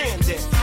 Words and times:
standing 0.00 0.59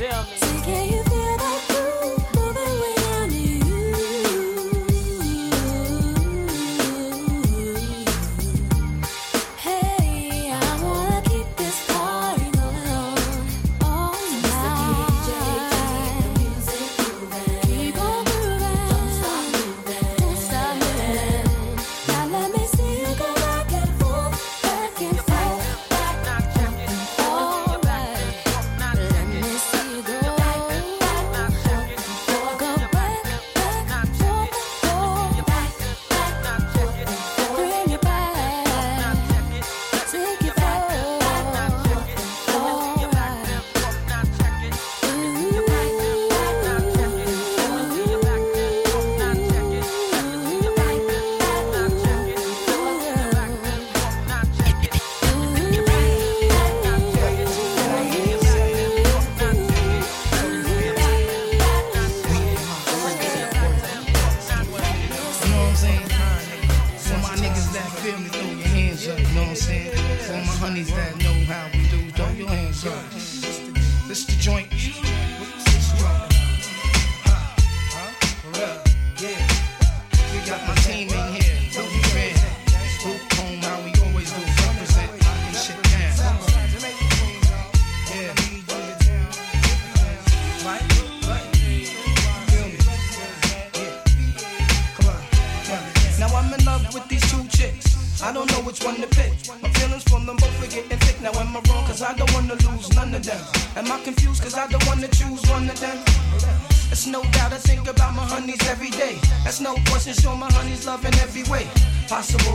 tell 0.00 0.24
me. 0.24 0.39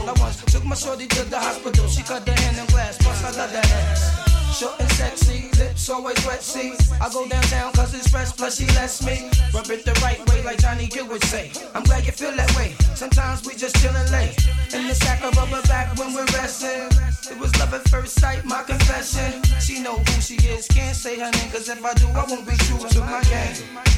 I 0.03 0.51
took 0.51 0.65
my 0.65 0.75
shorty 0.75 1.07
to 1.07 1.23
the 1.29 1.39
hospital. 1.39 1.87
She 1.87 2.03
cut 2.03 2.25
the 2.25 2.33
hand 2.33 2.57
in 2.57 2.65
glass, 2.67 2.97
plus 2.97 3.23
I 3.23 3.31
love 3.39 3.51
that 3.51 3.65
ass. 3.71 4.35
Short 4.57 4.79
and 4.79 4.91
sexy, 4.91 5.49
lips 5.59 5.89
always 5.89 6.15
wet, 6.25 6.41
see. 6.41 6.73
I 7.01 7.09
go 7.09 7.27
downtown 7.27 7.73
cause 7.73 7.93
it's 7.93 8.07
fresh, 8.07 8.31
plus 8.35 8.57
she 8.57 8.65
lets 8.67 9.03
me 9.03 9.29
rub 9.53 9.69
it 9.69 9.83
the 9.83 9.91
right 10.01 10.19
way, 10.29 10.43
like 10.43 10.59
Johnny 10.59 10.87
Gill 10.87 11.07
would 11.07 11.23
say. 11.25 11.51
I'm 11.73 11.83
glad 11.83 12.05
you 12.05 12.11
feel 12.11 12.31
that 12.35 12.55
way. 12.55 12.73
Sometimes 12.95 13.45
we 13.45 13.55
just 13.55 13.75
chillin' 13.77 14.09
late. 14.11 14.35
In 14.73 14.87
the 14.87 14.95
sack 14.95 15.23
of 15.23 15.35
rubber 15.35 15.61
back 15.67 15.97
when 15.97 16.13
we're 16.13 16.25
resting. 16.31 16.87
It 17.31 17.37
was 17.37 17.51
love 17.59 17.73
at 17.73 17.87
first 17.89 18.19
sight, 18.19 18.45
my 18.45 18.63
confession. 18.63 19.43
She 19.59 19.81
know 19.81 19.97
who 19.97 20.21
she 20.21 20.35
is, 20.47 20.67
can't 20.67 20.95
say 20.95 21.19
her 21.19 21.31
name, 21.31 21.51
cause 21.51 21.67
if 21.67 21.83
I 21.83 21.93
do, 21.95 22.07
I 22.07 22.23
won't 22.23 22.47
be 22.47 22.55
true 22.63 22.79
to 22.79 22.99
my 23.01 23.21
game. 23.23 23.55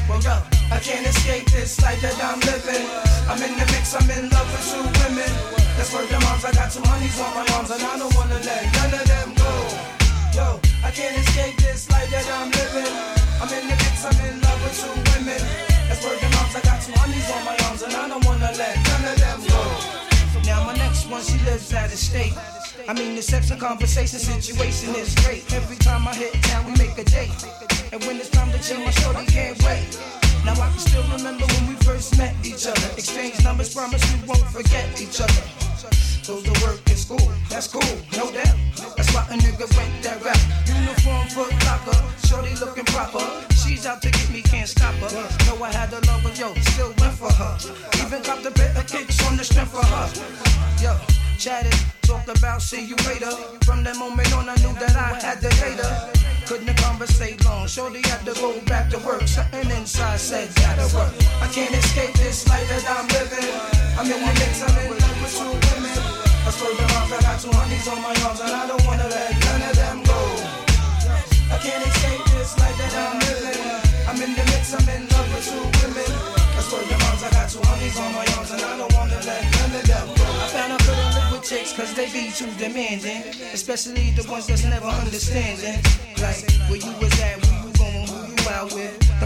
Well, 0.08 0.20
yo, 0.22 0.42
I 0.72 0.80
can't 0.80 1.06
escape 1.06 1.50
this 1.50 1.80
life 1.82 2.00
that 2.02 2.18
I'm 2.18 2.40
living. 2.40 2.86
I'm 3.30 3.42
in 3.42 3.58
the 3.58 3.66
mix, 3.72 3.94
I'm 3.94 4.10
in 4.10 4.28
love 4.30 4.50
with 4.50 4.66
two 4.70 4.82
women. 5.06 5.57
That's 5.78 5.94
where 5.94 6.04
the 6.10 6.18
moms, 6.26 6.44
I 6.44 6.50
got 6.50 6.74
two 6.74 6.82
honeys 6.82 7.14
on 7.22 7.30
my 7.38 7.46
arms, 7.54 7.70
and 7.70 7.78
I 7.78 7.94
don't 8.02 8.10
wanna 8.18 8.42
let 8.42 8.66
none 8.74 8.98
of 8.98 9.06
them 9.06 9.30
go. 9.38 9.52
Yo, 10.34 10.46
I 10.82 10.90
can't 10.90 11.14
escape 11.22 11.54
this 11.62 11.86
life 11.86 12.10
that 12.10 12.26
I'm 12.34 12.50
living. 12.50 12.90
I'm 13.38 13.46
in 13.46 13.62
the 13.70 13.78
mix, 13.78 14.02
I'm 14.02 14.18
in 14.26 14.42
love 14.42 14.58
with 14.66 14.74
two 14.74 14.90
women. 15.14 15.38
That's 15.86 16.02
where 16.02 16.18
the 16.18 16.28
moms, 16.34 16.50
I 16.58 16.66
got 16.66 16.82
two 16.82 16.90
honeys 16.98 17.30
on 17.30 17.44
my 17.46 17.54
arms, 17.70 17.82
and 17.86 17.94
I 17.94 18.08
don't 18.10 18.26
wanna 18.26 18.50
let 18.58 18.74
none 18.90 19.04
of 19.06 19.16
them 19.22 19.38
go. 19.46 19.62
Now 20.50 20.66
my 20.66 20.74
next 20.74 21.06
one, 21.06 21.22
she 21.22 21.38
lives 21.46 21.72
out 21.72 21.86
of 21.86 21.98
state. 21.98 22.34
I 22.88 22.92
mean, 22.92 23.14
the 23.14 23.22
sex 23.22 23.52
and 23.54 23.60
conversation 23.60 24.18
situation 24.18 24.98
is 24.98 25.14
great. 25.22 25.46
Every 25.54 25.76
time 25.76 26.08
I 26.08 26.14
hit 26.14 26.34
town, 26.50 26.66
we 26.66 26.72
make 26.74 26.98
a 26.98 27.04
date. 27.04 27.30
And 27.92 28.02
when 28.02 28.18
it's 28.18 28.30
time 28.30 28.50
to 28.50 28.58
chill, 28.58 28.82
my 28.82 28.90
shorty 28.98 29.26
can't 29.30 29.54
wait. 29.62 29.94
Now 30.44 30.58
I 30.58 30.74
can 30.74 30.78
still 30.82 31.06
remember 31.14 31.46
when 31.46 31.68
we 31.70 31.74
first 31.86 32.18
met 32.18 32.34
each 32.42 32.66
other. 32.66 32.88
Exchange 32.98 33.44
numbers, 33.44 33.72
promise 33.72 34.02
we 34.10 34.26
won't 34.26 34.42
forget 34.50 34.90
each 35.00 35.20
other. 35.20 35.67
Go 36.26 36.42
to 36.42 36.50
work 36.66 36.80
in 36.90 36.96
school, 36.96 37.30
that's 37.48 37.68
cool, 37.68 37.82
no 38.18 38.32
doubt. 38.32 38.56
That's 38.96 39.14
why 39.14 39.22
a 39.30 39.38
nigga 39.38 39.70
went 39.76 40.02
that 40.02 40.18
route. 40.24 40.42
Uniform 40.66 41.28
foot 41.28 41.54
locker, 41.64 41.94
shorty 42.26 42.54
looking 42.56 42.84
proper. 42.86 43.22
She's 43.54 43.86
out 43.86 44.02
to 44.02 44.10
get 44.10 44.28
me, 44.30 44.42
can't 44.42 44.68
stop 44.68 44.94
her. 44.96 45.08
Know 45.46 45.62
I 45.62 45.70
had 45.70 45.92
a 45.92 46.00
lover, 46.10 46.34
yo, 46.34 46.52
still 46.74 46.92
went 46.98 47.14
for 47.14 47.30
her. 47.30 47.54
Even 48.04 48.22
got 48.22 48.42
the 48.42 48.50
of 48.50 48.86
kicks 48.88 49.24
on 49.30 49.36
the 49.36 49.44
strength 49.44 49.70
for 49.70 49.86
her. 49.86 50.06
Yo, 50.82 50.98
chatted, 51.38 51.74
talked 52.02 52.28
about 52.28 52.60
see 52.60 52.84
you 52.84 52.96
later. 53.06 53.30
From 53.62 53.84
that 53.84 53.96
moment 53.96 54.34
on, 54.34 54.48
I 54.48 54.56
knew 54.56 54.74
that 54.82 54.96
I 54.96 55.14
had 55.22 55.38
hate 55.62 55.78
her. 55.78 56.12
Couldn't 56.48 56.76
conversate 56.78 57.44
long, 57.44 57.68
shorty 57.68 58.02
had 58.08 58.24
to 58.26 58.34
go 58.34 58.58
back 58.62 58.90
to 58.90 58.98
work. 59.06 59.22
Something 59.28 59.70
inside 59.70 60.18
said, 60.18 60.48
gotta 60.56 60.92
work. 60.96 61.12
I 61.40 61.46
can't 61.52 61.72
escape 61.72 62.14
this 62.14 62.48
life 62.48 62.68
that 62.68 62.84
I'm 62.90 63.06
living. 63.14 63.78
I'm 63.98 64.06
in 64.06 64.26
the 64.26 64.32
mix, 64.40 64.62
I'm 64.62 64.78
in 64.78 64.98
love 64.98 65.22
with 65.22 65.38
women. 65.40 65.67
I 66.48 66.50
swear 66.50 66.72
to 66.72 66.80
God, 66.80 67.12
I 67.12 67.20
got 67.20 67.36
two 67.44 67.52
honeys 67.52 67.86
on 67.92 68.00
my 68.00 68.16
arms, 68.24 68.40
and 68.40 68.48
I 68.56 68.64
don't 68.64 68.80
wanna 68.88 69.04
let 69.04 69.36
none 69.36 69.68
of 69.68 69.76
them 69.76 70.00
go. 70.00 70.16
I 71.52 71.60
can't 71.60 71.84
escape 71.84 72.24
this 72.32 72.56
life 72.56 72.72
that 72.80 72.94
I'm 72.96 73.20
living. 73.20 73.60
I'm 74.08 74.16
in 74.16 74.32
the 74.32 74.44
mix, 74.48 74.72
I'm 74.72 74.88
in 74.88 75.04
love 75.12 75.28
with 75.28 75.44
two 75.44 75.60
women. 75.60 76.08
I 76.08 76.60
swear 76.64 76.80
to 76.80 76.88
God, 76.88 77.20
I 77.20 77.28
got 77.36 77.52
two 77.52 77.60
honeys 77.68 78.00
on 78.00 78.10
my 78.16 78.24
arms, 78.32 78.48
and 78.48 78.64
I 78.64 78.80
don't 78.80 78.94
wanna 78.96 79.20
let 79.28 79.44
none 79.44 79.76
of 79.76 79.84
them 79.92 80.06
go. 80.16 80.24
I 80.24 80.48
found 80.48 80.72
I 80.72 80.78
couldn't 80.88 81.12
live 81.20 81.28
with 81.36 81.44
chicks, 81.44 81.76
cause 81.76 81.92
they 81.92 82.08
be 82.16 82.32
too 82.32 82.48
demanding. 82.56 83.28
Especially 83.52 84.16
the 84.16 84.24
ones 84.24 84.46
that's 84.46 84.64
never 84.64 84.88
understanding. 84.88 85.84
Like, 86.16 86.40
where 86.72 86.80
you 86.80 86.92
was 86.96 87.12
at, 87.20 87.44
where 87.44 87.60
you 87.60 87.70
going, 87.76 88.08
who 88.08 88.24
you 88.24 88.48
out 88.48 88.72
with. 88.72 88.77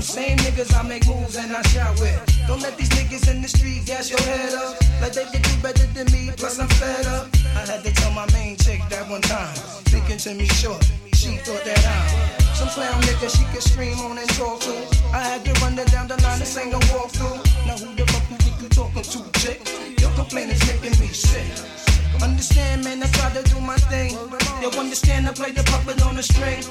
Same 0.03 0.37
niggas 0.39 0.75
I 0.75 0.83
make 0.83 1.07
moves 1.07 1.37
and 1.37 1.53
I 1.53 1.63
shout 1.63 1.99
with. 2.01 2.19
Don't 2.49 2.61
let 2.61 2.77
these 2.77 2.89
niggas 2.91 3.31
in 3.31 3.41
the 3.41 3.49
street 3.49 3.87
gas 3.87 4.11
your 4.11 4.21
head 4.23 4.53
up. 4.55 4.77
Like 5.01 5.13
they 5.13 5.25
can 5.25 5.43
do 5.43 5.55
better 5.63 5.87
than 5.95 6.11
me, 6.13 6.31
plus 6.37 6.59
I'm 6.59 6.69
fed 6.69 7.07
up. 7.07 7.29
I 7.55 7.65
had 7.71 7.85
to 7.85 7.93
tell 7.93 8.11
my 8.11 8.27
main 8.33 8.57
chick 8.57 8.81
that 8.91 9.09
one 9.09 9.23
time. 9.23 9.55
Speaking 9.87 10.19
to 10.19 10.35
me 10.35 10.47
short, 10.47 10.83
she 11.15 11.37
thought 11.39 11.65
that 11.65 11.87
I'm 11.87 12.43
some 12.55 12.69
clown 12.69 13.01
nigga 13.03 13.31
she 13.31 13.45
could 13.53 13.63
scream 13.63 13.99
on 14.01 14.19
and 14.19 14.29
talk 14.31 14.61
to. 14.61 14.75
I 15.13 15.23
had 15.23 15.45
to 15.45 15.53
run 15.63 15.77
her 15.77 15.85
down 15.85 16.09
the 16.09 16.21
line, 16.23 16.39
this 16.39 16.57
ain't 16.57 16.73
no 16.73 16.79
walkthrough. 16.91 17.39
Now 17.67 17.77
who 17.77 17.95
the 17.95 18.07
fuck 18.11 18.29
you 18.31 18.37
think 18.39 18.63
you 18.63 18.69
talking 18.69 19.03
to, 19.03 19.41
chick? 19.41 19.61
Your 20.01 20.11
complaint 20.13 20.53
is 20.53 20.61
making 20.67 20.99
me 21.01 21.09
sick. 21.09 21.92
Understand, 22.21 22.85
man, 22.85 23.03
I 23.03 23.07
try 23.07 23.31
to 23.31 23.43
do 23.49 23.61
my 23.61 23.77
thing. 23.89 24.19
You 24.61 24.69
understand, 24.79 25.29
I 25.29 25.33
play 25.33 25.53
the 25.53 25.65
puppet 25.65 26.05
on 26.05 26.17
the 26.17 26.23
string. 26.23 26.63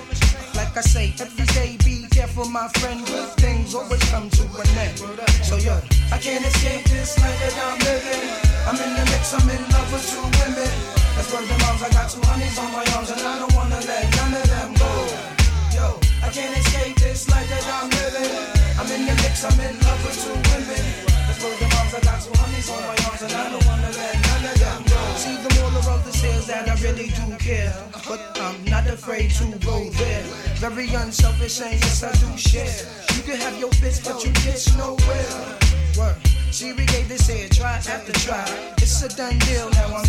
Like 0.53 0.75
I 0.75 0.81
say, 0.81 1.13
every 1.19 1.45
day 1.55 1.77
be 1.83 2.07
careful, 2.11 2.45
my 2.45 2.67
friend. 2.79 3.05
Good 3.05 3.29
things 3.39 3.73
always 3.73 4.03
come 4.11 4.29
to 4.29 4.43
an 4.43 4.67
end. 4.77 4.97
So 5.43 5.57
yo, 5.57 5.79
I 6.11 6.17
can't 6.17 6.45
escape 6.45 6.85
this 6.85 7.17
life 7.19 7.39
that 7.39 7.55
I'm 7.65 7.79
living. 7.79 8.51
I'm 8.67 8.75
in 8.75 8.91
the 8.93 9.03
mix, 9.11 9.33
I'm 9.33 9.49
in 9.49 9.63
love 9.71 9.89
with 9.91 10.05
two 10.05 10.21
women. 10.21 10.71
That's 11.15 11.31
where 11.33 11.41
the 11.41 11.57
moms, 11.63 11.81
I 11.81 11.89
got 11.89 12.09
two 12.11 12.21
honeys 12.27 12.57
on 12.59 12.71
my 12.71 12.85
arms, 12.95 13.09
and 13.11 13.21
I 13.21 13.39
don't 13.39 13.53
wanna 13.55 13.79
let 13.81 14.03
none 14.15 14.33
of 14.35 14.47
them 14.47 14.71
go. 14.75 14.91
Yo, 15.73 15.87
I 16.21 16.29
can't 16.29 16.55
escape 16.57 16.95
this 16.97 17.29
life 17.29 17.47
that 17.49 17.65
I'm 17.67 17.89
living. 17.89 18.31
I'm 18.79 18.89
in 18.91 19.07
the 19.07 19.15
mix, 19.23 19.43
I'm 19.43 19.59
in 19.59 19.79
love 19.81 20.01
with 20.05 20.17
two 20.19 20.35
women. 20.51 21.10
Where 21.41 21.57
the 21.57 21.67
moms, 21.73 21.93
I 21.95 22.01
got 22.01 22.21
two 22.21 22.29
honeys 22.37 22.69
on 22.69 22.81
my 22.85 22.93
arms, 23.09 23.21
and 23.25 23.33
I 23.33 23.49
don't 23.49 23.65
wanna 23.65 23.89
let 23.97 24.13
none 24.29 24.45
of 24.45 24.59
them 24.61 24.83
go. 24.85 25.01
See 25.17 25.35
the 25.41 25.49
moral 25.57 25.89
of 25.89 26.05
this 26.05 26.23
is 26.23 26.45
that 26.45 26.69
I 26.69 26.75
really 26.85 27.09
do 27.09 27.35
care, 27.37 27.73
but 28.07 28.21
I'm 28.37 28.63
not 28.65 28.85
afraid 28.85 29.31
to 29.41 29.45
go 29.65 29.89
there. 29.89 30.21
Very 30.61 30.93
unselfish, 30.93 31.59
and 31.61 31.73
yes 31.81 32.03
I 32.03 32.11
do 32.21 32.37
share. 32.37 32.85
You 33.17 33.23
can 33.23 33.41
have 33.41 33.57
your 33.57 33.71
bits, 33.81 33.99
but 34.05 34.23
you 34.23 34.31
get 34.45 34.61
nowhere. 34.77 35.57
Word. 35.97 36.15
See, 36.51 36.73
we 36.73 36.85
gave 36.85 37.09
this 37.09 37.25
here 37.25 37.49
try 37.49 37.77
after 37.77 38.13
try. 38.21 38.45
It's 38.77 39.01
a 39.01 39.09
done 39.09 39.39
deal 39.39 39.67
now. 39.71 39.97
I'm 39.97 40.05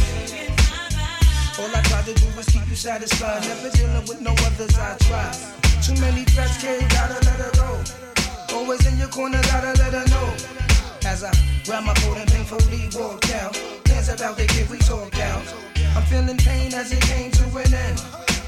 all 1.59 1.77
I 1.77 1.81
try 1.83 2.03
to 2.03 2.12
do 2.12 2.27
is 2.41 2.47
keep 2.47 2.69
you 2.69 2.77
satisfied. 2.77 3.41
Never 3.49 3.71
dealing 3.71 4.05
with 4.05 4.21
no 4.21 4.33
others 4.33 4.77
I 4.77 4.97
try. 5.09 5.33
Too 5.81 5.95
many 5.99 6.25
threats, 6.25 6.61
kid, 6.61 6.85
gotta 6.91 7.25
let 7.25 7.41
her 7.41 7.53
go. 7.57 8.57
Always 8.57 8.85
in 8.87 8.99
your 8.99 9.09
corner, 9.09 9.41
gotta 9.49 9.73
let 9.81 9.95
her 9.95 10.07
know. 10.12 10.72
As 11.05 11.25
I 11.25 11.33
grab 11.65 11.85
my 11.85 11.95
coat 11.95 12.17
and 12.17 12.31
painfully 12.31 12.89
walk 12.95 13.29
out. 13.35 13.57
Hands 13.87 14.09
about 14.09 14.37
the 14.37 14.47
kid 14.47 14.71
we 14.71 14.79
talk 14.79 15.13
out. 15.19 15.43
I'm 15.97 16.03
feeling 16.05 16.39
pain 16.39 16.73
as 16.75 16.93
it 16.93 17.03
came 17.03 17.31
to 17.33 17.45
an 17.59 17.75
end. 17.75 17.99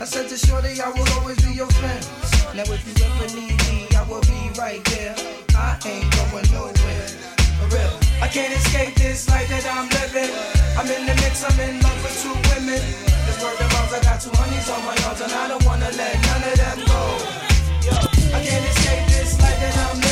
I 0.01 0.05
said 0.05 0.29
to 0.29 0.37
Shorty, 0.39 0.81
I 0.81 0.89
will 0.91 1.09
always 1.19 1.37
be 1.45 1.53
your 1.53 1.67
friend. 1.67 2.03
Now 2.55 2.63
if 2.71 2.83
you 2.87 2.95
ever 3.05 3.29
need 3.35 3.59
me, 3.69 3.87
I 3.99 4.03
will 4.09 4.23
be 4.23 4.55
right 4.59 4.83
there. 4.95 5.15
I 5.55 5.79
ain't 5.85 6.09
going 6.15 6.47
nowhere. 6.55 7.07
For 7.59 7.69
real. 7.75 7.95
I 8.23 8.29
can't 8.29 8.55
escape 8.55 8.95
this 8.95 9.29
life 9.29 9.49
that 9.51 9.67
I'm 9.67 9.91
living. 9.91 10.31
I'm 10.79 10.87
in 10.87 11.07
the 11.11 11.15
mix, 11.27 11.43
I'm 11.43 11.59
in 11.59 11.83
love 11.83 12.01
with 12.07 12.17
two 12.23 12.39
women. 12.55 12.81
This 13.27 13.37
word 13.43 13.59
of 13.61 13.69
mouth, 13.75 13.93
I 13.93 14.01
got 14.03 14.21
two 14.23 14.31
honeys 14.33 14.71
on 14.71 14.81
my 14.87 14.97
arms, 15.05 15.21
and 15.21 15.33
I 15.33 15.49
don't 15.49 15.65
wanna 15.67 15.91
let 15.99 16.15
none 16.23 16.45
of 16.49 16.55
them 16.55 16.79
go. 16.87 17.03
I 18.31 18.39
can't 18.41 18.65
escape 18.73 19.07
this 19.11 19.39
life 19.43 19.59
that 19.59 19.77
I'm 19.77 19.97
living. 19.97 20.04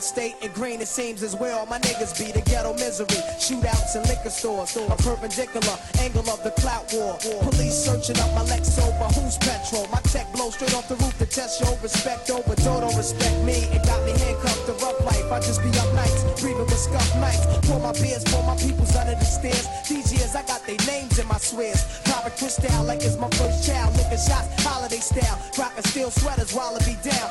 Considerably. 0.00 0.10
Mid-state 0.10 0.36
and 0.42 0.54
green, 0.54 0.80
it 0.80 0.88
seems 0.88 1.22
as 1.22 1.36
where 1.36 1.54
all 1.54 1.66
my 1.66 1.78
niggas 1.78 2.16
be. 2.18 2.32
The 2.32 2.40
ghetto 2.40 2.72
misery, 2.74 3.20
shootouts 3.38 3.96
in 3.96 4.02
liquor 4.08 4.30
stores. 4.30 4.76
A 4.76 4.96
perpendicular 4.96 5.76
angle 5.98 6.28
of 6.30 6.42
the 6.42 6.50
clout 6.52 6.92
war. 6.92 7.18
Police 7.42 7.84
searching 7.84 8.18
up 8.18 8.32
my 8.34 8.42
Lex 8.44 8.78
over 8.78 9.08
who's 9.14 9.36
petrol. 9.38 9.86
My 9.92 10.00
tech 10.08 10.32
blow 10.32 10.50
straight 10.50 10.74
off 10.74 10.88
the 10.88 10.96
roof 10.96 11.16
to 11.18 11.26
test 11.26 11.60
your 11.60 11.76
respect 11.82 12.30
over. 12.30 12.54
Don't 12.56 12.96
respect 12.96 13.36
me. 13.44 13.68
It 13.76 13.84
got 13.84 14.00
me 14.04 14.12
handcuffed 14.12 14.66
to 14.66 14.72
rough 14.84 15.00
life. 15.04 15.30
I 15.30 15.38
just 15.40 15.62
be 15.62 15.68
up 15.78 15.92
nights, 15.94 16.24
breathing 16.40 16.66
with 16.66 16.78
scuff 16.78 17.14
nights. 17.20 17.44
Pour 17.68 17.78
my 17.80 17.92
beers, 17.92 18.24
pour 18.24 18.42
my 18.44 18.56
peoples 18.56 18.96
under 18.96 19.14
the 19.14 19.24
stairs. 19.24 19.66
These 19.88 20.12
years 20.12 20.34
I 20.34 20.42
got 20.46 20.64
their 20.66 20.80
names 20.86 21.18
in 21.18 21.26
my 21.28 21.38
swears. 21.38 21.84
Popping 22.04 22.32
crystal 22.38 22.84
like 22.84 23.02
it's 23.02 23.16
my 23.18 23.28
first 23.36 23.66
child. 23.66 23.94
Licking 23.96 24.18
shots, 24.18 24.48
holiday 24.64 25.02
style. 25.02 25.38
Rocking 25.58 25.84
steel 25.84 26.10
sweaters 26.10 26.52
while 26.54 26.74
I 26.74 26.80
be 26.84 26.96
down. 27.04 27.28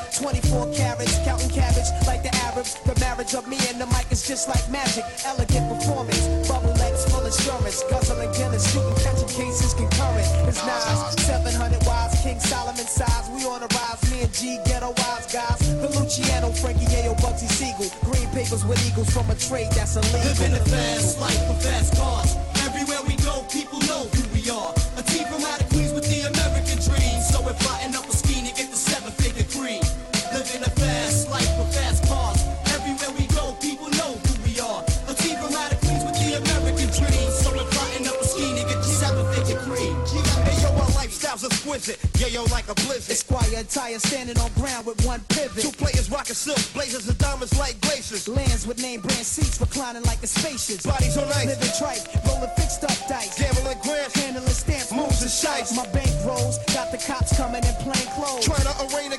24 0.49 0.73
carats, 0.73 1.17
counting 1.23 1.49
cabbage 1.49 1.89
like 2.07 2.23
the 2.23 2.33
Arabs. 2.49 2.73
The 2.81 2.97
marriage 2.99 3.33
of 3.35 3.47
me 3.47 3.57
and 3.69 3.79
the 3.79 3.85
mic 3.87 4.09
is 4.11 4.25
just 4.27 4.49
like 4.49 4.65
magic. 4.69 5.05
Elegant 5.25 5.69
performance, 5.69 6.25
bubble 6.49 6.73
legs 6.81 7.05
full 7.05 7.25
insurance. 7.25 7.83
Guzzling 7.89 8.31
Guinness, 8.33 8.65
shooting, 8.73 8.97
catching 9.05 9.29
cases 9.29 9.73
concurrent. 9.73 10.25
It's 10.49 10.61
Nas, 10.65 11.21
700 11.21 11.85
wise, 11.85 12.17
King 12.23 12.39
Solomon 12.39 12.87
size. 12.89 13.29
We 13.29 13.45
on 13.45 13.61
the 13.61 13.69
rise, 13.77 14.01
me 14.11 14.21
and 14.25 14.33
G, 14.33 14.57
ghetto 14.65 14.89
wise 14.97 15.29
guys. 15.29 15.59
The 15.61 15.89
Luciano, 15.93 16.49
Frankie 16.51 16.89
Yale, 16.89 17.15
Bugsy 17.21 17.49
Siegel. 17.49 17.89
Green 18.09 18.27
papers 18.33 18.65
with 18.65 18.81
eagles 18.89 19.09
from 19.13 19.29
a 19.29 19.35
trade 19.35 19.69
that's 19.77 19.95
illegal. 19.95 20.33
Living 20.33 20.53
a 20.53 20.63
fast 20.65 21.19
life 21.21 21.41
with 21.47 21.61
fast 21.61 21.93
cars. 21.93 22.33
Everywhere 22.65 23.01
we 23.05 23.15
go, 23.21 23.45
people 23.53 23.79
know 23.85 24.09
yo, 42.31 42.43
like 42.45 42.67
a 42.69 42.75
blizzard. 42.85 43.11
Esquire 43.11 43.59
attire 43.59 43.99
standing 43.99 44.37
on 44.39 44.51
ground 44.53 44.85
with 44.85 44.99
one 45.05 45.21
pivot. 45.29 45.63
Two 45.63 45.71
players 45.71 46.09
rocking 46.09 46.35
silk, 46.35 46.61
blazers 46.73 47.07
and 47.07 47.17
diamonds 47.17 47.57
like 47.59 47.79
glaciers. 47.81 48.27
Lands 48.27 48.65
with 48.65 48.81
name 48.81 49.01
brand 49.01 49.25
seats 49.25 49.59
reclining 49.59 50.03
like 50.03 50.21
a 50.23 50.27
spacious. 50.27 50.85
Bodies 50.85 51.17
on 51.17 51.27
ice. 51.29 51.45
Living 51.45 51.75
tripe, 51.77 52.03
rolling 52.25 52.49
fixed 52.57 52.83
up 52.83 52.97
dice. 53.07 53.37
Gambling 53.37 53.77
grants, 53.81 54.15
Handling 54.15 54.47
stamps, 54.49 54.91
moves 54.91 55.21
and 55.21 55.31
shites. 55.31 55.75
My 55.75 55.85
bank 55.91 56.11
rolls, 56.25 56.57
got 56.73 56.91
the 56.91 56.97
cops 56.97 57.35
coming 57.35 57.63
in 57.63 57.75
plain 57.83 58.07
clothes. 58.15 58.45
Trying 58.45 58.65
to 58.65 58.73
arraign 58.89 59.11
a 59.11 59.17
game 59.17 59.18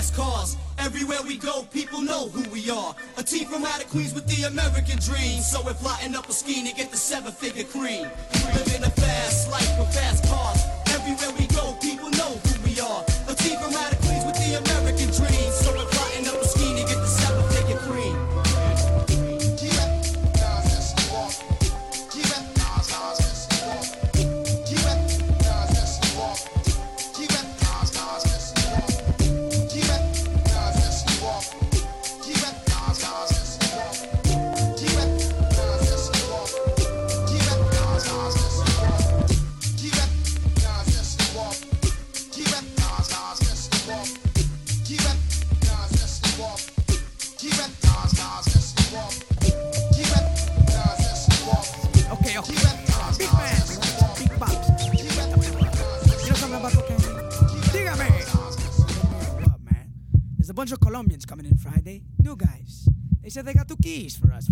fast 0.00 0.14
cars. 0.14 0.56
Everywhere 0.78 1.18
we 1.26 1.36
go, 1.36 1.62
people 1.72 2.00
know 2.00 2.28
who 2.28 2.48
we 2.50 2.70
are. 2.70 2.94
A 3.18 3.22
team 3.22 3.46
from 3.48 3.64
out 3.64 3.84
of 3.84 3.90
Queens 3.90 4.14
with 4.14 4.26
the 4.26 4.44
American 4.44 4.98
dream. 4.98 5.42
So 5.42 5.60
we're 5.62 5.74
plotting 5.74 6.14
up 6.14 6.28
a 6.28 6.32
scheme 6.32 6.66
to 6.66 6.74
get 6.74 6.90
the 6.90 6.96
seven-figure 6.96 7.64
cream. 7.64 8.08
Living 8.54 8.82
a 8.82 8.90
fast 8.90 9.50
life 9.50 9.78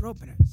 openers. 0.09 0.48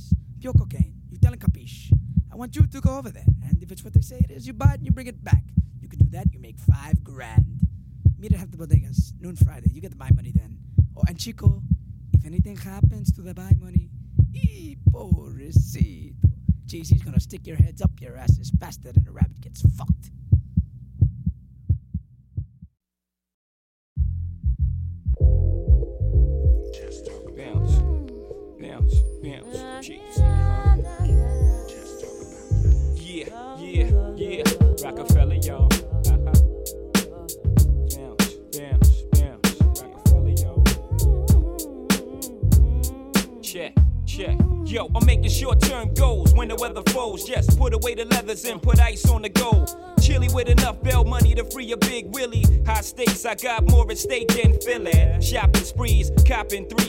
More 53.95 54.11
at 54.11 54.27
stake 54.27 54.27
than 54.27 54.53
Philly. 54.59 55.21
Shopping 55.21 55.63
sprees, 55.63 56.11
copping 56.27 56.67
three. 56.67 56.84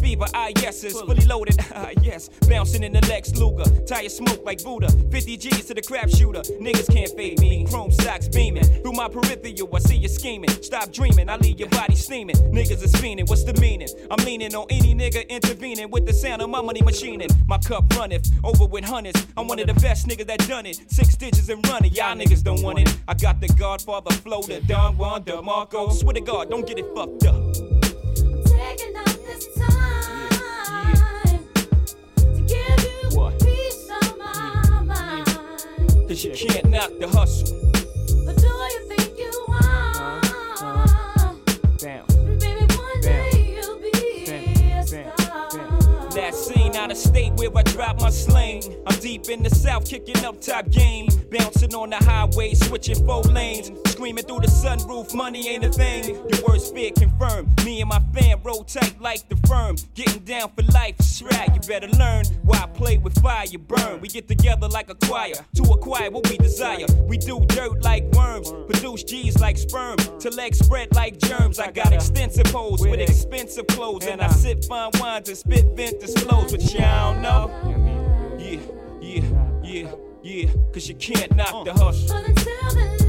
Fever, 0.00 0.26
ah 0.34 0.48
yeses, 0.60 0.92
fully 1.00 1.24
loaded, 1.26 1.56
ah 1.74 1.90
yes. 2.02 2.28
Bouncing 2.48 2.82
in 2.82 2.92
the 2.92 3.00
Lex 3.08 3.34
Luger, 3.36 3.64
tire 3.86 4.08
smoke 4.08 4.44
like 4.44 4.62
Buddha. 4.62 4.88
50 5.10 5.36
G's 5.36 5.64
to 5.66 5.74
the 5.74 5.82
crap 5.82 6.08
shooter, 6.08 6.40
niggas 6.60 6.92
can't 6.92 7.10
fade 7.16 7.40
me. 7.40 7.66
Chrome 7.68 7.90
socks 7.90 8.28
beaming 8.28 8.64
through 8.64 8.92
my 8.92 9.08
peripheral, 9.08 9.74
I 9.74 9.78
see 9.80 9.96
you 9.96 10.08
scheming. 10.08 10.50
Stop 10.62 10.92
dreaming, 10.92 11.28
I 11.28 11.36
leave 11.36 11.58
your 11.58 11.68
body 11.68 11.94
steaming. 11.94 12.36
Niggas 12.36 12.82
is 12.82 12.92
fiending, 12.94 13.28
what's 13.28 13.44
the 13.44 13.54
meaning? 13.54 13.88
I'm 14.10 14.24
leaning 14.24 14.54
on 14.54 14.66
any 14.70 14.94
nigga 14.94 15.28
intervening 15.28 15.90
with 15.90 16.06
the 16.06 16.12
sound 16.12 16.42
of 16.42 16.50
my 16.50 16.60
money 16.60 16.82
machining. 16.82 17.28
My 17.46 17.58
cup 17.58 17.92
runneth 17.96 18.30
over 18.44 18.64
with 18.64 18.84
hundreds. 18.84 19.26
I'm 19.36 19.46
one 19.46 19.58
of 19.58 19.66
the 19.66 19.74
best 19.74 20.06
niggas 20.06 20.26
that 20.26 20.46
done 20.48 20.66
it. 20.66 20.80
Six 20.90 21.16
digits 21.16 21.48
and 21.48 21.66
running, 21.68 21.92
y'all 21.92 22.16
niggas 22.16 22.42
don't 22.42 22.62
want 22.62 22.78
it. 22.80 22.96
I 23.06 23.14
got 23.14 23.40
the 23.40 23.48
Godfather 23.48 24.14
flow, 24.16 24.42
the 24.42 24.60
Don 24.60 24.96
Juan, 24.96 25.24
the 25.24 25.40
Marco. 25.42 25.90
Swear 25.90 26.14
to 26.14 26.20
God, 26.20 26.50
don't 26.50 26.66
get 26.66 26.78
it 26.78 26.86
fucked 26.94 27.24
up. 27.24 27.67
Cause 36.08 36.24
you 36.24 36.32
can't 36.32 36.70
knock 36.70 36.90
the 36.98 37.06
hustle. 37.06 37.56
But 38.24 38.36
do 38.38 38.48
you 38.48 38.80
think 38.88 39.18
you 39.18 39.30
are? 39.50 40.20
Down. 41.76 42.04
Baby, 42.04 42.07
out 46.78 46.90
of 46.92 46.96
state 46.96 47.32
where 47.34 47.50
I 47.56 47.62
drop 47.62 48.00
my 48.00 48.10
sling. 48.10 48.62
I'm 48.86 48.98
deep 49.00 49.28
in 49.28 49.42
the 49.42 49.50
south, 49.50 49.84
kicking 49.84 50.24
up 50.24 50.40
top 50.40 50.70
game. 50.70 51.08
Bouncing 51.30 51.74
on 51.74 51.90
the 51.90 51.96
highway, 51.96 52.54
switching 52.54 53.04
four 53.04 53.22
lanes. 53.22 53.70
Screaming 53.90 54.24
through 54.24 54.40
the 54.40 54.46
sunroof, 54.46 55.12
money 55.14 55.48
ain't 55.48 55.64
a 55.64 55.70
thing. 55.70 56.14
Your 56.14 56.40
worst 56.46 56.74
fear 56.74 56.92
confirmed. 56.96 57.64
Me 57.64 57.80
and 57.80 57.88
my 57.88 58.00
fam 58.14 58.40
roll 58.44 58.64
tight 58.64 59.00
like 59.00 59.28
the 59.28 59.36
firm. 59.48 59.76
Getting 59.94 60.22
down 60.22 60.50
for 60.54 60.62
life, 60.72 60.96
right. 61.22 61.52
You 61.52 61.60
better 61.66 61.88
learn 61.88 62.24
why 62.42 62.58
I 62.62 62.66
play 62.66 62.98
with 62.98 63.20
fire, 63.20 63.46
you 63.46 63.58
burn. 63.58 64.00
We 64.00 64.08
get 64.08 64.28
together 64.28 64.68
like 64.68 64.88
a 64.88 64.94
choir 64.94 65.34
to 65.56 65.62
acquire 65.64 66.10
what 66.10 66.30
we 66.30 66.38
desire. 66.38 66.86
We 67.02 67.18
do 67.18 67.44
dirt 67.48 67.82
like 67.82 68.04
worms, 68.12 68.52
produce 68.68 69.02
G's 69.02 69.38
like 69.40 69.58
sperm. 69.58 69.96
To 70.20 70.30
legs 70.30 70.58
spread 70.60 70.94
like 70.94 71.18
germs. 71.18 71.58
I 71.58 71.72
got 71.72 71.92
extensive 71.92 72.46
hoes 72.46 72.80
with 72.80 73.00
expensive 73.00 73.66
clothes. 73.66 74.06
And 74.06 74.22
I 74.22 74.28
sip 74.28 74.64
fine 74.64 74.90
wines 75.00 75.28
and 75.28 75.36
spit 75.36 75.66
vintage 75.74 76.18
flows, 76.20 76.52
but 76.72 76.80
y'all 76.80 77.14
don't 77.14 77.22
know. 77.22 78.36
Yeah, 78.38 78.60
yeah, 79.00 79.22
yeah, 79.62 79.92
yeah. 80.22 80.50
Cause 80.72 80.88
you 80.88 80.94
can't 80.96 81.34
knock 81.34 81.64
the 81.64 81.72
hustle. 81.72 83.07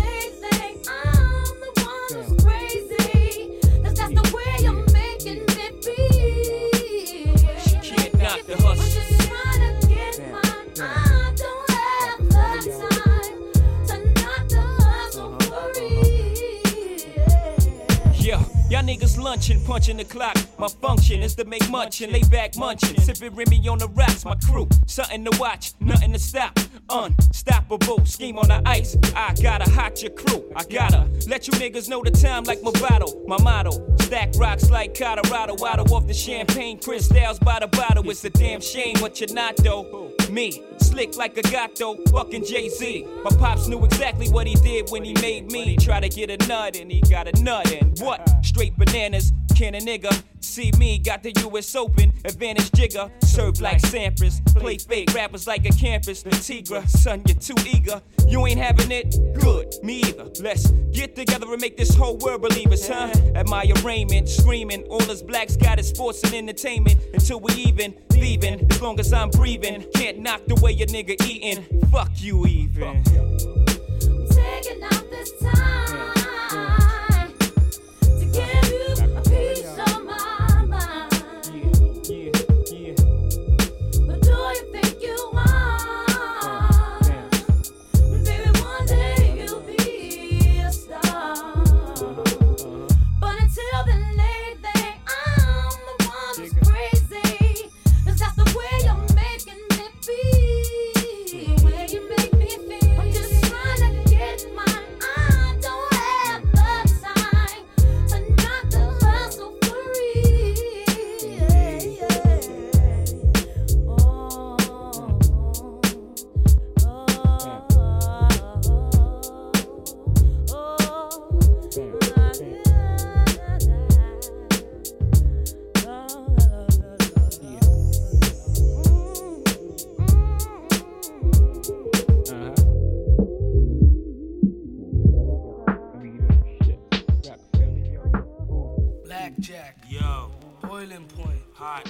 Y'all 18.70 18.84
niggas 18.84 19.18
lunching, 19.18 19.64
punching 19.66 19.98
the 19.98 20.04
clock. 20.04 20.38
My 20.58 20.68
function 20.68 21.22
is 21.22 21.36
to 21.36 21.46
make 21.46 21.68
munch 21.70 22.02
and 22.02 22.12
lay 22.12 22.24
back 22.24 22.56
munching. 22.56 23.00
Sipping 23.02 23.36
Remy 23.36 23.68
on 23.68 23.80
the 23.80 23.88
rocks, 23.90 24.24
my 24.26 24.36
crew. 24.36 24.68
Something 24.86 25.26
to 25.26 25.38
watch, 25.40 25.74
nothing 25.80 26.14
to 26.14 26.20
stop. 26.20 26.58
Unstoppable, 26.90 28.06
scheme 28.06 28.38
on 28.38 28.48
the 28.48 28.62
ice. 28.66 28.96
I 29.16 29.34
gotta 29.42 29.70
hot 29.72 30.02
your 30.02 30.12
crew. 30.12 30.44
I 30.56 30.64
gotta 30.66 31.08
let 31.28 31.48
you 31.48 31.54
niggas 31.54 31.90
know 31.90 32.04
the 32.04 32.12
time 32.12 32.44
like 32.44 32.62
my 32.62 32.72
bottle. 32.72 33.24
My 33.28 33.42
motto, 33.42 33.72
stack 34.02 34.34
rocks 34.38 34.70
like 34.70 34.98
Colorado. 34.98 35.56
Waddle 35.58 35.94
off 35.94 36.08
the 36.08 36.14
champagne, 36.14 36.80
crystals 36.80 37.40
by 37.40 37.60
the 37.60 37.68
bottle. 37.68 38.10
It's 38.10 38.24
a 38.26 38.30
damn 38.30 38.62
shame 38.62 38.98
what 39.00 39.20
you're 39.20 39.34
not 39.34 39.58
though. 39.58 40.12
Me, 40.30 40.62
slick 40.78 41.18
like 41.18 41.38
a 41.38 41.42
gato, 41.42 41.96
fucking 42.12 42.46
Jay 42.46 42.70
Z. 42.70 43.08
My 43.24 43.32
pops 43.38 43.68
knew 43.68 43.84
exactly 43.84 44.30
what 44.30 44.46
he 44.46 44.56
did 44.56 44.90
when 44.90 45.04
he 45.04 45.14
made 45.22 45.52
me. 45.52 45.76
Try 45.78 46.00
to 46.00 46.10
get 46.10 46.30
a 46.30 46.48
nut 46.48 46.76
and 46.76 46.92
he 46.92 47.02
got 47.02 47.28
a 47.28 47.44
nut 47.44 47.72
and 47.72 47.98
what? 48.00 48.22
Bananas, 48.60 49.32
can 49.56 49.74
a 49.76 49.80
nigga 49.80 50.22
see 50.42 50.72
me? 50.78 51.00
Got 51.00 51.24
the 51.24 51.32
US 51.48 51.74
Open, 51.76 52.12
advantage 52.26 52.70
Jigga. 52.72 53.10
Serve 53.24 53.62
like 53.62 53.82
Sampras, 53.82 54.44
play 54.54 54.78
fake 54.78 55.14
rappers 55.14 55.48
like 55.48 55.66
a 55.66 55.70
campus. 55.70 56.24
The 56.24 56.32
Tigra, 56.32 56.86
son, 56.90 57.24
you're 57.26 57.38
too 57.38 57.56
eager. 57.66 58.02
You 58.28 58.46
ain't 58.48 58.60
having 58.60 58.92
it? 58.92 59.16
Good, 59.40 59.74
me 59.82 60.02
either. 60.02 60.30
Let's 60.42 60.72
get 60.92 61.16
together 61.16 61.50
and 61.54 61.62
make 61.62 61.78
this 61.78 61.96
whole 61.96 62.18
world 62.18 62.42
believers, 62.42 62.86
huh? 62.86 63.10
At 63.34 63.48
my 63.48 63.66
arraignment, 63.78 64.28
screaming. 64.28 64.84
All 64.90 65.10
us 65.10 65.22
blacks 65.22 65.56
got 65.56 65.80
is 65.80 65.88
sports 65.88 66.22
and 66.24 66.34
entertainment. 66.34 67.00
Until 67.14 67.40
we 67.40 67.54
even, 67.54 67.96
leaving. 68.12 68.70
As 68.70 68.82
long 68.82 69.00
as 69.00 69.14
I'm 69.14 69.30
breathing, 69.30 69.86
can't 69.96 70.20
knock 70.20 70.42
the 70.48 70.56
way 70.56 70.74
a 70.74 70.86
nigga 70.86 71.16
eating. 71.26 71.64
Fuck 71.92 72.12
you, 72.16 72.46
even. 72.46 73.04
Taking 73.06 74.84
out 74.84 75.10
this 75.10 75.32
time 75.40 76.19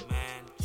man. 0.09 0.58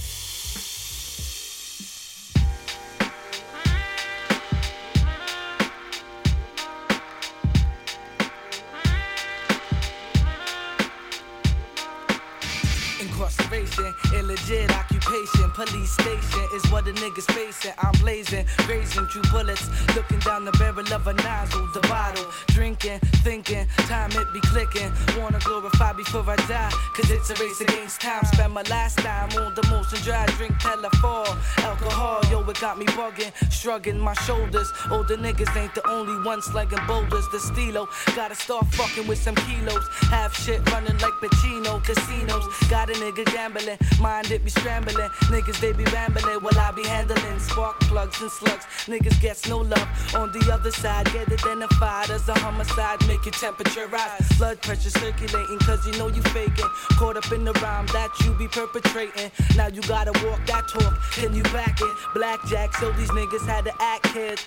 Illegit 14.19 14.71
occupation, 14.71 15.51
police 15.51 15.93
station 15.93 16.45
is 16.55 16.65
what 16.71 16.85
the 16.85 16.93
niggas 16.93 17.31
facing. 17.33 17.73
I'm 17.79 17.93
blazing, 18.01 18.47
raising 18.69 19.07
two 19.09 19.23
bullets, 19.33 19.69
looking 19.95 20.19
down 20.21 20.45
the 20.45 20.53
barrel 20.53 20.91
of 20.93 21.07
a 21.07 21.13
nozzle, 21.13 21.67
the 21.73 21.81
bottle, 21.81 22.27
drinking, 22.49 23.01
thinking, 23.23 23.67
time 23.89 24.11
it 24.13 24.33
be 24.33 24.41
clicking. 24.41 24.91
Wanna 25.19 25.39
glorify 25.41 25.93
before 25.93 26.25
I 26.29 26.37
die, 26.49 26.71
cause 26.95 27.11
it's 27.11 27.31
a 27.31 27.35
race 27.43 27.61
against 27.61 28.01
time. 28.01 28.25
Spend 28.33 28.53
my 28.53 28.63
last 28.63 28.99
time 28.99 29.31
on 29.43 29.55
the 29.55 29.63
motion 29.69 29.99
dry, 30.03 30.27
drink 30.39 30.59
telephone, 30.59 31.37
alcohol, 31.59 32.21
yo, 32.31 32.41
it 32.49 32.61
got 32.61 32.79
me 32.79 32.87
bugging, 32.87 33.33
shrugging 33.51 33.99
my 33.99 34.15
shoulders. 34.27 34.73
Older 34.91 35.17
niggas 35.17 35.55
ain't 35.57 35.75
the 35.75 35.87
only 35.89 36.25
ones 36.25 36.45
slugging 36.45 36.85
boulders. 36.87 37.27
The 37.29 37.41
stilo, 37.41 37.89
gotta 38.15 38.35
start 38.35 38.67
fucking 38.75 39.07
with 39.07 39.19
some 39.19 39.35
kilos. 39.35 39.87
Half 40.11 40.37
shit 40.43 40.61
running 40.71 40.99
like 40.99 41.15
Pacino, 41.23 41.83
casinos. 41.85 42.47
Got 42.69 42.91
a 42.91 42.93
nigga 42.95 43.25
gambling. 43.27 43.79
Mind 44.05 44.31
it 44.31 44.45
be 44.45 44.51
scrambling. 44.51 45.09
Niggas 45.33 45.59
they 45.61 45.73
be 45.73 45.85
rambling 45.85 46.41
while 46.43 46.59
I 46.59 46.71
be 46.73 46.87
handling 46.87 47.39
spark 47.39 47.81
plugs 47.81 48.21
and 48.21 48.31
slugs. 48.31 48.67
Niggas 48.85 49.19
gets 49.19 49.49
no 49.49 49.61
love. 49.61 49.89
On 50.15 50.31
the 50.31 50.53
other 50.53 50.71
side, 50.71 51.11
get 51.11 51.33
identified 51.33 52.11
as 52.11 52.29
a 52.29 52.35
homicide. 52.35 53.01
Make 53.09 53.25
your 53.25 53.33
temperature 53.33 53.87
rise. 53.87 54.29
Blood 54.37 54.61
pressure 54.61 54.91
circulating, 54.91 55.59
cause 55.61 55.87
you 55.87 55.93
know 55.97 56.09
you 56.09 56.21
faking. 56.37 56.69
Caught 56.99 57.17
up 57.17 57.33
in 57.33 57.47
the 57.47 57.55
rhyme 57.65 57.87
that 57.97 58.11
you 58.21 58.35
be 58.35 58.47
perpetrating. 58.47 59.31
Now 59.57 59.69
you 59.69 59.81
gotta 59.81 60.13
walk 60.27 60.45
that 60.49 60.69
talk. 60.69 61.01
Can 61.13 61.35
you 61.35 61.43
back 61.45 61.81
it? 61.81 61.97
Blackjack, 62.13 62.75
so 62.77 62.93
these 62.93 63.11
niggas 63.13 63.47
had 63.47 63.65
to 63.65 63.73
act 63.81 64.05
kid. 64.13 64.39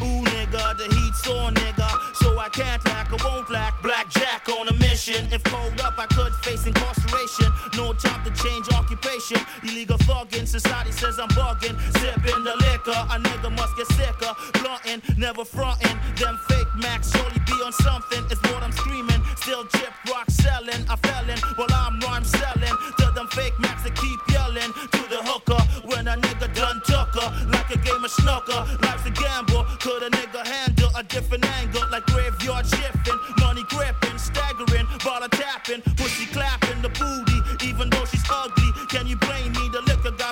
Ooh, 0.00 0.22
nigga, 0.28 0.76
the 0.76 0.84
heat's 0.94 1.26
on, 1.28 1.54
nigga. 1.54 1.88
So 2.16 2.38
I 2.38 2.48
can't 2.50 2.84
lack, 2.84 3.08
I 3.12 3.16
won't 3.24 3.50
lack. 3.50 3.82
Blackjack 3.82 4.46
on 4.48 4.68
a 4.68 4.74
mission. 4.74 5.26
If 5.32 5.42
called 5.44 5.80
up, 5.80 5.94
I 5.96 6.06
could 6.06 6.34
face 6.44 6.66
incarceration. 6.66 7.50
No 7.76 7.94
time 7.94 8.22
to 8.24 8.30
change 8.42 8.68
occupation. 8.86 9.38
Illegal 9.64 9.98
thugging, 9.98 10.46
society 10.46 10.92
says 10.92 11.18
I'm 11.18 11.28
bugging. 11.30 11.74
Sipping 11.98 12.44
the 12.44 12.54
liquor, 12.70 12.98
a 13.10 13.18
nigga 13.18 13.50
must 13.56 13.76
get 13.76 13.86
sicker. 13.98 14.32
Blunting, 14.62 15.02
never 15.18 15.44
fronting. 15.44 15.98
Them 16.16 16.38
fake 16.48 16.72
max 16.76 17.10
surely 17.10 17.40
be 17.46 17.56
on 17.66 17.72
something. 17.72 18.22
It's 18.30 18.40
what 18.50 18.62
I'm 18.62 18.72
screaming. 18.72 19.22
Still 19.36 19.64
chip 19.66 19.92
rock 20.08 20.30
selling. 20.30 20.82
I 20.88 20.96
felon 21.02 21.38
while 21.56 21.72
I'm 21.72 21.98
rhyme 22.00 22.24
selling. 22.24 22.76
To 22.98 23.06
them 23.14 23.26
fake 23.28 23.58
max 23.58 23.82
that 23.82 23.94
keep 23.96 24.20
yelling. 24.30 24.72
To 24.94 25.02
the 25.10 25.20
hooker 25.26 25.60
when 25.90 26.06
a 26.06 26.16
nigga 26.16 26.54
done 26.54 26.80
took 26.86 27.10
her. 27.18 27.28
Like 27.50 27.70
a 27.70 27.78
game 27.78 28.04
of 28.04 28.10
snooker. 28.10 28.60
Life's 28.86 29.06
a 29.06 29.10
gamble. 29.10 29.64
Could 29.80 30.02
a 30.04 30.10
nigga 30.10 30.46
handle 30.46 30.90
a 30.96 31.02
different 31.02 31.44
angle? 31.58 31.82
Like 31.90 32.06
graveyard 32.06 32.66
shifting. 32.66 33.18
Money 33.38 33.64
gripping, 33.68 34.18
staggering. 34.18 34.65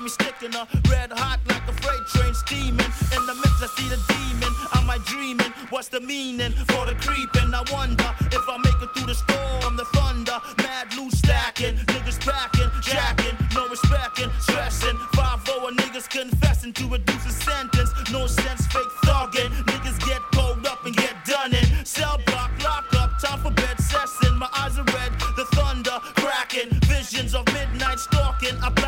Me 0.04 0.10
sticking 0.10 0.52
her. 0.52 0.68
Red 0.90 1.10
hot 1.12 1.40
like 1.48 1.64
a 1.66 1.72
freight 1.80 2.04
train 2.12 2.34
steaming. 2.34 2.92
In 3.16 3.22
the 3.24 3.34
mix, 3.40 3.56
I 3.64 3.68
see 3.72 3.88
the 3.88 3.98
demon. 4.12 4.52
Am 4.76 4.88
I 4.90 4.98
dreaming? 5.08 5.50
What's 5.70 5.88
the 5.88 6.00
meaning 6.00 6.52
for 6.68 6.84
the 6.84 6.94
creeping? 7.00 7.54
I 7.54 7.64
wonder 7.72 8.08
if 8.30 8.44
I 8.46 8.56
make 8.58 8.80
it 8.84 8.90
through 8.92 9.08
the 9.08 9.16
storm, 9.16 9.76
the 9.76 9.86
thunder. 9.96 10.38
Mad 10.58 10.94
loose 10.96 11.18
stacking. 11.18 11.76
Niggas 11.88 12.20
packing, 12.20 12.70
jacking. 12.82 13.36
No 13.54 13.66
respecting, 13.68 14.30
stressing. 14.40 14.96
5 15.16 15.48
a 15.48 15.70
niggas 15.80 16.08
confessing 16.10 16.74
to 16.74 16.84
reduce 16.86 17.24
a 17.24 17.32
sentence. 17.32 17.90
No 18.12 18.26
sense, 18.26 18.66
fake 18.66 18.94
thugging. 19.08 19.50
Niggas 19.72 19.98
get 20.04 20.20
pulled 20.32 20.66
up 20.66 20.84
and 20.84 20.94
get 20.94 21.16
done 21.24 21.54
in. 21.54 21.84
Cell 21.86 22.20
block, 22.26 22.50
lock 22.62 22.92
up, 23.00 23.18
time 23.20 23.40
for 23.40 23.52
bed 23.52 23.80
session. 23.80 24.36
My 24.36 24.50
eyes 24.52 24.78
are 24.78 24.84
red, 24.84 25.12
the 25.36 25.46
thunder 25.56 25.96
cracking. 26.20 26.68
Visions 26.92 27.34
of 27.34 27.46
midnight 27.54 27.98
stalking. 27.98 28.24
Mission 28.60 28.83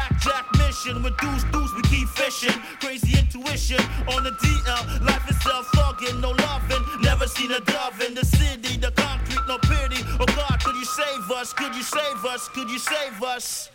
with 1.07 1.17
deuce, 1.53 1.73
we 1.75 1.83
keep 1.83 2.09
fishing. 2.09 2.59
Crazy 2.81 3.19
intuition 3.19 3.81
on 4.15 4.25
the 4.25 4.33
DL. 4.43 5.01
Life 5.07 5.31
itself 5.31 5.67
thugging, 5.69 6.21
no 6.21 6.31
loving. 6.31 6.83
Never 7.01 7.27
seen 7.27 7.53
a 7.53 7.61
dove 7.61 8.01
in 8.03 8.15
the 8.15 8.25
city. 8.25 8.77
The 8.77 8.91
concrete, 8.93 9.45
no 9.47 9.59
pity. 9.59 10.03
Oh 10.21 10.27
God, 10.27 10.59
could 10.65 10.77
you 10.77 10.85
save 10.85 11.31
us? 11.31 11.53
Could 11.53 11.75
you 11.75 11.83
save 11.83 12.25
us? 12.25 12.49
Could 12.49 12.69
you 12.71 12.79
save 12.79 13.23
us? 13.23 13.71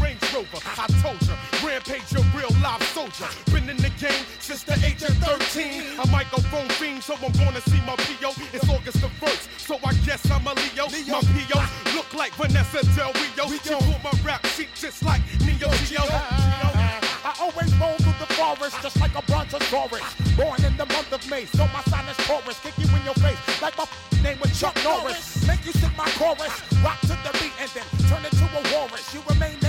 Range 0.00 0.20
Rover. 0.34 0.60
I 0.78 0.86
told 1.02 1.20
ya, 1.26 1.34
rampage 1.64 2.12
a 2.14 2.22
real 2.36 2.50
live 2.62 2.82
soldier. 2.94 3.28
Been 3.52 3.68
in 3.68 3.76
the 3.76 3.90
game 4.00 4.24
since 4.40 4.62
the 4.62 4.74
age 4.84 5.02
of 5.02 5.16
13. 5.18 5.98
A 5.98 6.06
microphone 6.08 6.68
fiend, 6.80 7.02
so 7.02 7.14
I'm 7.14 7.32
gonna 7.32 7.60
see 7.62 7.80
my 7.86 7.96
PO. 7.96 8.32
It's 8.52 8.68
August 8.68 9.00
the 9.00 9.08
1st, 9.22 9.60
so 9.60 9.78
I 9.84 9.92
guess 10.06 10.22
I'm 10.30 10.46
a 10.46 10.54
Leo. 10.54 10.86
My 11.08 11.20
PO 11.20 11.60
look 11.94 12.12
like 12.14 12.32
Vanessa 12.34 12.84
Del 12.96 13.12
Rio. 13.12 13.44
She 13.50 13.58
pulled 13.74 14.02
my 14.02 14.12
rap 14.24 14.44
sheet 14.46 14.68
just 14.74 15.02
like 15.02 15.22
Neo 15.40 15.70
Geo. 15.86 16.04
I 17.24 17.32
always 17.40 17.74
roll 17.76 17.96
through 17.96 18.18
the 18.20 18.30
forest 18.34 18.76
just 18.82 19.00
like 19.00 19.14
a 19.16 19.22
brontosaurus. 19.22 20.04
Born 20.36 20.62
in 20.64 20.76
the 20.76 20.86
month 20.86 21.12
of 21.12 21.28
May, 21.30 21.46
so 21.46 21.66
my 21.72 21.82
sign 21.84 22.06
is 22.08 22.16
Taurus. 22.26 22.60
Kick 22.60 22.76
you 22.78 22.86
in 22.96 23.04
your 23.04 23.14
face 23.14 23.38
like 23.62 23.78
my 23.78 23.86
name 24.22 24.38
was 24.40 24.58
Chuck 24.60 24.76
Norris. 24.84 25.46
Make 25.46 25.64
you 25.64 25.72
sing 25.72 25.90
my 25.96 26.08
chorus, 26.20 26.52
rock 26.84 27.00
to 27.02 27.16
the 27.24 27.32
beat, 27.40 27.52
and 27.58 27.70
then 27.70 27.86
turn 28.08 28.24
into 28.24 28.44
a 28.44 28.62
walrus. 28.72 29.14
You 29.14 29.22
remain 29.28 29.63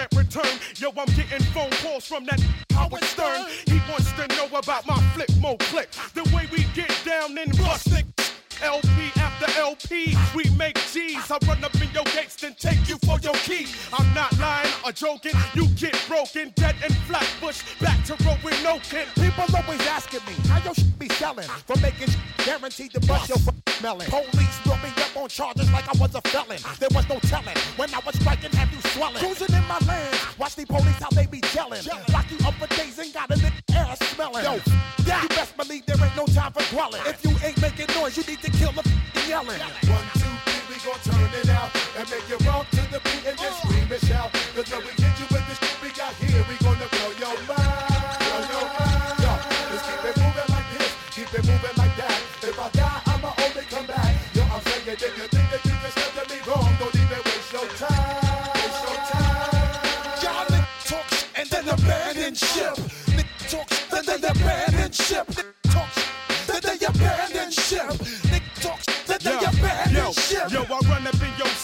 rent 0.00 0.14
return. 0.16 0.58
Yo, 0.76 0.90
I'm 0.96 1.06
getting 1.14 1.44
phone 1.52 1.70
calls 1.82 2.06
from 2.06 2.24
that 2.24 2.40
Howard 2.72 3.04
Stern. 3.04 3.46
He 3.66 3.80
wants 3.90 4.12
to 4.12 4.26
know 4.28 4.46
about 4.56 4.86
my 4.86 4.98
flip 5.14 5.30
mo 5.40 5.56
click. 5.58 5.90
The 6.14 6.24
way 6.34 6.48
we 6.52 6.64
get 6.74 6.92
down 7.04 7.36
and 7.38 7.56
bust 7.58 7.92
it. 7.92 8.19
LP 8.62 9.10
after 9.16 9.46
LP, 9.58 10.16
we 10.34 10.44
make 10.56 10.76
G's. 10.92 11.30
I 11.30 11.38
run 11.46 11.62
up 11.64 11.74
in 11.76 11.90
your 11.92 12.04
gates, 12.04 12.36
then 12.36 12.54
take 12.58 12.88
you 12.88 12.96
for 13.06 13.18
your 13.20 13.34
key. 13.34 13.66
I'm 13.92 14.12
not 14.14 14.36
lying 14.38 14.70
or 14.84 14.92
joking. 14.92 15.32
You 15.54 15.66
get 15.68 15.96
broken, 16.08 16.52
dead 16.56 16.76
and 16.82 16.94
flatbush. 17.08 17.62
Back 17.80 18.04
to 18.06 18.16
rolling 18.24 18.62
no 18.62 18.78
kin. 18.80 19.06
People 19.16 19.44
always 19.56 19.80
asking 19.86 20.20
me 20.26 20.34
how 20.48 20.62
your 20.62 20.74
shit 20.74 20.98
be 20.98 21.08
selling. 21.10 21.48
For 21.66 21.78
making 21.80 22.08
guaranteed 22.44 22.92
to 22.92 23.00
bust 23.00 23.28
your 23.28 23.38
f- 23.38 23.82
melon. 23.82 24.06
Police 24.10 24.60
brought 24.64 24.82
me 24.82 24.90
up 24.96 25.16
on 25.16 25.28
charges 25.28 25.70
like 25.72 25.88
I 25.88 25.98
was 25.98 26.14
a 26.14 26.20
felon. 26.28 26.58
There 26.78 26.88
was 26.92 27.08
no 27.08 27.18
telling 27.20 27.56
when 27.76 27.92
I 27.94 28.00
was 28.04 28.14
striking, 28.20 28.50
have 28.52 28.72
you 28.72 28.80
swelling? 28.90 29.16
Cruising 29.16 29.54
in 29.54 29.66
my 29.66 29.78
land, 29.86 30.16
watch 30.38 30.54
the 30.56 30.66
police 30.66 30.98
how 31.00 31.10
they 31.10 31.26
be 31.26 31.40
gelling. 31.40 31.86
Lock 32.12 32.26
you 32.30 32.38
up 32.46 32.54
for 32.54 32.66
days 32.76 32.98
and 32.98 33.12
got 33.12 33.30
a 33.30 33.36
lit 33.36 33.52
ass 33.74 33.98
smelling. 34.10 34.44
Yo, 34.44 34.54
you 34.54 35.28
best 35.30 35.56
believe 35.56 35.86
there 35.86 35.96
ain't 36.04 36.16
no 36.16 36.26
time 36.26 36.52
for 36.52 36.62
dwelling. 36.74 37.00
If 37.06 37.24
you 37.24 37.30
ain't 37.42 37.60
making 37.60 37.86
noise, 37.96 38.16
you 38.16 38.24
need 38.24 38.40
to 38.42 38.49
kill 38.58 38.72
the 38.72 38.82
f- 38.86 39.28
yelling. 39.28 39.60
One, 39.60 40.06
two, 40.14 40.32
three, 40.46 40.62
we 40.68 40.76
gon' 40.84 41.00
turn 41.04 41.30
it 41.40 41.48
out 41.50 41.70
and 41.96 42.10
make 42.10 42.28
you 42.28 42.36
rock 42.46 42.68
to 42.70 42.82
the 42.90 43.00
beat 43.04 43.24
and 43.26 43.38
then 43.38 43.52
scream 43.62 43.88
and 43.92 44.02
shout. 44.08 44.32
Cause 44.54 44.70
we 44.84 44.99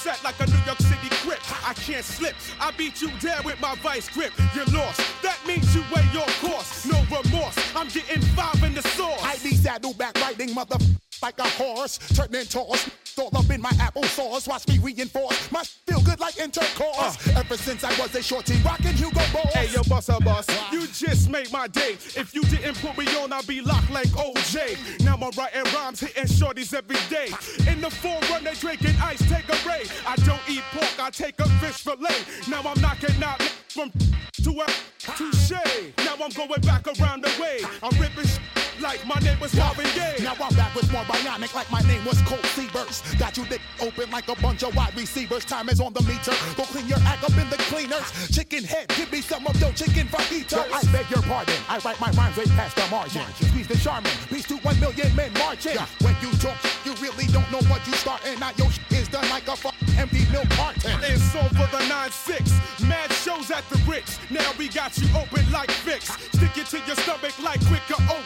set 0.07 0.23
like 0.23 0.39
a 0.39 0.47
New 0.47 0.65
York 0.65 0.79
City 0.79 1.11
grip. 1.25 1.41
I 1.69 1.75
can't 1.75 2.05
slip. 2.05 2.37
I 2.61 2.71
beat 2.71 3.03
you 3.03 3.11
down 3.19 3.43
with 3.45 3.61
my 3.61 3.75
vice 3.77 4.09
grip. 4.09 4.33
You're 4.55 4.65
lost. 4.67 5.01
That 5.23 5.39
means 5.45 5.75
you 5.75 5.83
weigh 5.93 6.09
your 6.13 6.29
course. 6.41 6.87
No 6.87 6.99
remorse. 7.11 7.57
I'm 7.75 7.89
getting 7.89 8.23
five 8.37 8.63
in 8.63 8.75
the 8.75 8.83
sauce. 8.83 9.21
I 9.21 9.37
be 9.43 9.55
saddleback 9.57 10.15
riding 10.21 10.55
mother 10.55 10.79
like 11.21 11.39
a 11.41 11.49
horse, 11.61 11.99
turning 12.15 12.47
toss. 12.47 12.89
All 13.19 13.35
up 13.35 13.49
in 13.51 13.63
my 13.63 13.71
applesauce, 13.71 14.47
watch 14.47 14.69
me 14.69 14.79
reinforce. 14.79 15.51
My 15.51 15.63
feel 15.87 16.03
good 16.03 16.21
like 16.21 16.39
intercourse. 16.39 17.17
Uh. 17.29 17.41
Ever 17.41 17.57
since 17.57 17.83
I 17.83 17.99
was 17.99 18.15
a 18.15 18.23
shorty, 18.23 18.61
rockin' 18.63 18.93
Hugo 18.93 19.23
Boss. 19.33 19.55
Hey, 19.55 19.69
yo, 19.73 19.81
bossa 19.83 20.23
boss, 20.23 20.47
you 20.71 20.87
just 20.89 21.31
made 21.31 21.51
my 21.51 21.67
day. 21.67 21.93
If 21.93 22.35
you 22.35 22.43
didn't 22.43 22.75
put 22.83 22.99
me 22.99 23.07
on, 23.17 23.33
I'd 23.33 23.47
be 23.47 23.63
locked 23.63 23.91
like 23.91 24.09
OJ. 24.09 25.03
Now 25.03 25.15
I'm 25.15 25.31
writing 25.31 25.65
rhymes, 25.73 26.01
hitting 26.01 26.25
shorties 26.25 26.75
every 26.75 26.97
day. 27.09 27.29
In 27.71 27.81
the 27.81 27.89
forerun, 27.89 28.45
they 28.45 28.55
drinking 28.55 28.97
ice, 29.03 29.23
take 29.31 29.49
a 29.49 29.69
ray. 29.69 29.85
I 30.07 30.17
don't 30.17 30.43
eat 30.47 30.63
pork, 30.73 31.01
I 31.01 31.09
take 31.09 31.41
a 31.41 31.49
fish 31.59 31.83
fillet. 31.83 32.21
Now 32.49 32.69
I'm 32.69 32.79
knocking 32.83 33.23
out 33.23 33.41
from 33.69 33.91
to 34.45 34.51
a 34.61 34.67
touche. 34.99 35.53
Now 36.05 36.17
I'm 36.23 36.31
going 36.33 36.61
back 36.61 36.87
around 37.01 37.25
the 37.25 37.33
way. 37.41 37.61
I'm 37.83 37.99
ripping 37.99 38.29
like 38.81 39.07
my 39.07 39.19
name 39.21 39.39
was 39.41 39.55
Marvin 39.55 39.87
Gaye. 39.95 40.17
Now 40.23 40.35
I'm 40.41 40.55
back 40.55 40.75
with 40.75 40.91
more 40.93 41.03
bionic 41.05 41.55
like 41.55 41.71
my 41.71 41.81
name 41.83 42.05
was 42.05 42.21
Colt 42.23 42.43
Seavers. 42.55 43.19
Got 43.19 43.37
you 43.37 43.45
dick 43.47 43.61
open 43.81 44.11
like 44.11 44.29
a 44.29 44.35
bunch 44.37 44.63
of 44.63 44.75
wide 44.75 44.97
receivers. 44.97 45.45
Time 45.45 45.69
is 45.69 45.81
on 45.81 45.93
the 45.93 46.03
meter. 46.03 46.33
Go 46.57 46.65
clean 46.65 46.87
your 46.87 46.99
act 47.01 47.25
up 47.25 47.37
in 47.37 47.49
the 47.51 47.57
cleaners. 47.69 48.07
Chicken 48.35 48.65
head, 48.65 48.89
give 48.97 49.11
me 49.11 49.21
some 49.21 49.47
of 49.47 49.59
your 49.61 49.73
chicken 49.73 50.07
fajitas. 50.09 50.67
I 50.73 50.83
beg 50.93 51.11
your 51.11 51.23
pardon. 51.23 51.55
I 51.69 51.79
write 51.79 52.01
my 52.01 52.11
rhymes 52.13 52.37
way 52.37 52.47
past 52.57 52.77
the 52.77 52.87
margin. 52.91 53.23
Squeeze 53.41 53.69
the 53.69 53.77
Charmin. 53.79 54.13
Peace 54.29 54.47
to 54.49 54.57
one 54.59 54.79
million 54.81 55.15
men 55.15 55.33
marching. 55.35 55.77
When 56.03 56.17
you 56.21 56.31
talk, 56.39 56.57
you 56.85 56.95
really 56.95 57.27
don't 57.29 57.51
know 57.53 57.63
what 57.69 57.87
you 57.87 57.93
starting. 57.95 58.39
Now 58.41 58.51
your 58.57 58.69
is 58.91 59.09
done 59.09 59.29
like 59.31 59.49
a 59.49 59.57
fuck 59.57 59.75
empty 59.97 60.27
milk 60.31 60.49
carton. 60.51 61.01
It's 61.03 61.31
for 61.33 61.49
the 61.73 61.83
9-6. 61.89 62.89
Mad 62.89 63.13
shows 63.13 63.51
at 63.51 63.69
the 63.71 63.79
Ritz. 63.91 64.19
Now 64.31 64.51
we 64.59 64.69
got 64.69 64.97
you 64.99 65.09
open 65.17 65.51
like 65.51 65.71
Vicks. 65.85 66.11
Stick 66.35 66.57
it 66.59 66.67
to 66.67 66.79
your 66.87 66.97
stomach 66.97 67.39
like 67.43 67.61
Quaker 67.67 68.03
Oat 68.11 68.26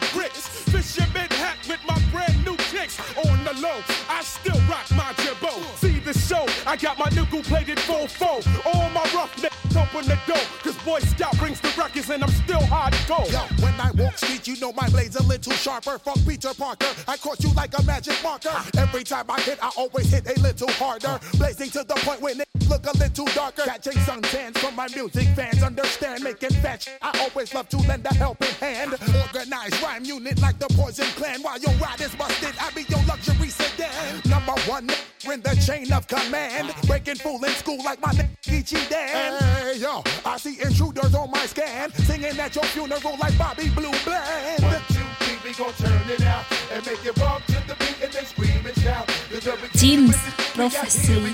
Fisherman 0.81 1.29
hat 1.29 1.59
with 1.69 1.79
my 1.85 2.01
brand 2.11 2.43
new 2.43 2.55
kicks. 2.57 2.97
On 3.15 3.43
the 3.43 3.53
low, 3.61 3.83
I 4.09 4.23
still 4.23 4.59
rock 4.67 4.89
my 4.95 5.13
jabot. 5.13 5.61
See 5.77 5.99
the 5.99 6.11
show, 6.11 6.43
I 6.65 6.75
got 6.75 6.97
my 6.97 7.07
nickel 7.09 7.43
plated 7.43 7.79
full 7.79 8.07
foe. 8.07 8.41
All 8.65 8.89
my 8.89 9.07
roughnecks 9.13 9.50
open 9.91 10.07
the 10.07 10.19
door. 10.25 10.41
Cause 10.63 10.77
Boy 10.83 10.99
Scout 10.99 11.37
brings 11.37 11.59
the 11.59 11.73
records 11.77 12.09
and 12.09 12.23
I'm 12.23 12.29
still 12.29 12.61
hardcore. 12.61 13.31
Yo, 13.31 13.39
when 13.63 13.73
I 13.79 13.91
walk 13.91 14.17
street, 14.17 14.47
you 14.47 14.59
know 14.59 14.71
my 14.73 14.87
blade's 14.89 15.15
a 15.15 15.23
little 15.23 15.53
sharper. 15.53 15.97
Fuck 15.99 16.19
Peter 16.27 16.53
Parker, 16.53 16.87
I 17.07 17.17
caught 17.17 17.43
you 17.43 17.51
like 17.53 17.77
a 17.77 17.83
magic 17.83 18.17
marker. 18.23 18.51
Every 18.77 19.03
time 19.03 19.25
I 19.29 19.39
hit, 19.41 19.59
I 19.63 19.71
always 19.77 20.11
hit 20.11 20.25
a 20.29 20.39
little 20.41 20.71
harder. 20.71 21.19
Blazing 21.37 21.69
to 21.71 21.83
the 21.83 21.95
point 21.95 22.21
when 22.21 22.39
it 22.41 22.47
look 22.69 22.85
a 22.85 22.97
little 22.97 23.25
darker. 23.27 23.63
Catching 23.63 23.93
suntans 24.03 24.57
from 24.57 24.75
my 24.75 24.87
music 24.95 25.27
fans, 25.35 25.63
understand 25.63 26.23
making 26.23 26.53
fetch. 26.61 26.89
I 27.01 27.27
always 27.29 27.53
love 27.53 27.69
to 27.69 27.77
lend 27.77 28.05
a 28.05 28.13
helping 28.13 28.55
hand. 28.59 28.95
Organized 29.21 29.81
rhyme 29.81 30.05
unit 30.05 30.41
like 30.41 30.59
the 30.59 30.67
Poison 30.67 31.05
Clan. 31.15 31.41
While 31.41 31.59
your 31.59 31.73
ride 31.73 32.01
is 32.01 32.13
busted, 32.15 32.55
I 32.59 32.71
be 32.71 32.83
your 32.89 33.03
luxury 33.05 33.49
sedan. 33.49 34.21
Number 34.29 34.53
one 34.67 34.89
in 35.31 35.41
the 35.41 35.55
chain 35.65 35.91
of 35.93 36.07
command. 36.07 36.73
Breaking 36.87 37.15
fool 37.15 37.43
in 37.43 37.51
school 37.51 37.83
like 37.83 38.01
my 38.01 38.11
name 38.11 38.29
Geechee 38.43 38.89
Dan. 38.89 39.39
Hey 39.41 39.80
yo, 39.81 40.03
I 40.23 40.37
see 40.37 40.61
intruders 40.61 41.15
on 41.15 41.31
my 41.31 41.45
scan. 41.47 41.91
Singing 41.93 42.39
at 42.39 42.55
your 42.55 42.63
funeral 42.65 43.17
like 43.19 43.35
Bobby 43.37 43.67
Blue 43.69 43.91
Bland. 44.05 44.63
One, 44.63 44.81
two, 44.89 45.01
three, 45.19 45.37
we 45.43 45.55
gon' 45.55 45.73
turn 45.73 46.09
it 46.09 46.21
out. 46.21 46.45
And 46.71 46.85
make 46.85 47.03
it 47.03 47.15
bump 47.15 47.43
to 47.47 47.53
the 47.67 47.75
beat 47.79 47.97
and 48.03 48.13
then 48.13 48.25
scream 48.25 48.65
and 48.65 48.77
shout. 48.77 49.07
Cause 49.31 49.47
Jeans 49.73 50.15
Prophecy. 50.53 51.33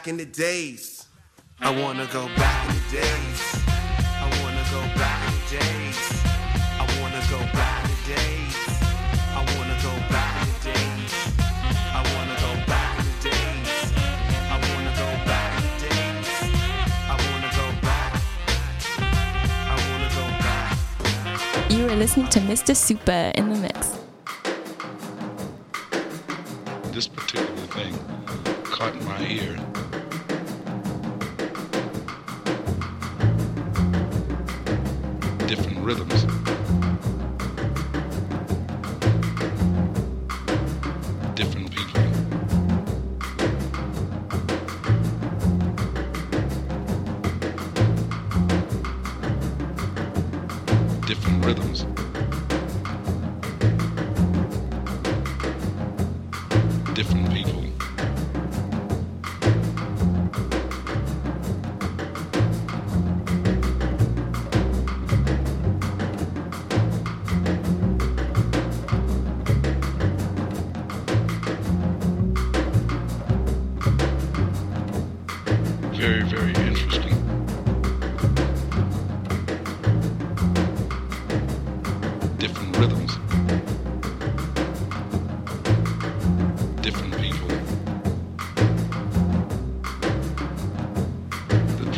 back 0.00 0.08
in 0.08 0.16
the 0.16 0.24
days. 0.24 1.06
I 1.60 1.70
wanna 1.78 2.08
go 2.10 2.26
back 2.28 2.68
in 2.70 2.74
the 2.74 2.80
days. 2.90 3.40
I 4.24 4.26
wanna 4.40 4.64
go 4.70 4.80
back 4.98 5.28
in 5.28 5.34
the 5.36 5.44
days. 5.60 5.98
I 6.80 6.84
wanna 6.96 7.20
go 7.28 7.38
back 7.52 7.84
in 7.84 7.90
the 7.90 8.00
days. 8.16 8.56
I 9.36 9.40
wanna 9.52 9.76
go 9.82 9.92
back 10.08 10.40
in 10.40 10.48
the 10.48 10.60
days. 10.72 11.12
I 11.92 12.00
wanna 12.14 12.36
go 12.40 12.52
back 12.66 12.98
in 12.98 13.04
the 13.04 13.16
days. 13.28 13.68
I 14.48 14.56
wanna 14.72 14.92
go 15.02 15.08
back 15.28 15.52
in 15.58 15.64
the 15.68 15.76
days. 15.84 16.28
I 17.04 17.16
wanna 17.26 17.50
go 17.60 17.66
back. 17.84 18.10
I 19.68 19.76
wanna 19.90 20.10
go 20.16 20.24
back. 20.46 20.70
You 21.70 21.88
are 21.90 21.96
listening 21.96 22.28
to 22.28 22.40
Mr. 22.40 22.72
Supa 22.74 23.34
in 23.34 23.50
the 23.50 23.59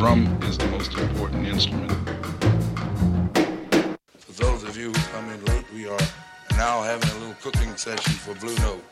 drum 0.02 0.26
is 0.42 0.58
the 0.58 0.66
most 0.66 0.98
important 0.98 1.46
instrument. 1.46 1.92
For 4.18 4.32
those 4.32 4.64
of 4.64 4.76
you 4.76 4.88
who 4.88 5.00
come 5.12 5.30
in 5.30 5.44
late, 5.44 5.64
we 5.72 5.86
are 5.86 6.06
now 6.56 6.82
having 6.82 7.08
a 7.08 7.18
little 7.20 7.36
cooking 7.40 7.76
session 7.76 8.12
for 8.14 8.34
Blue 8.40 8.56
Note. 8.56 8.82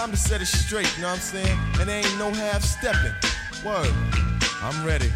Time 0.00 0.12
to 0.12 0.16
set 0.16 0.40
it 0.40 0.48
straight, 0.48 0.88
you 0.96 1.02
know 1.02 1.12
what 1.12 1.20
I'm 1.20 1.44
saying? 1.44 1.58
And 1.76 1.84
there 1.84 2.00
ain't 2.00 2.16
no 2.16 2.32
half 2.32 2.64
stepping. 2.64 3.12
Word. 3.60 3.92
I'm 4.64 4.80
ready. 4.80 5.12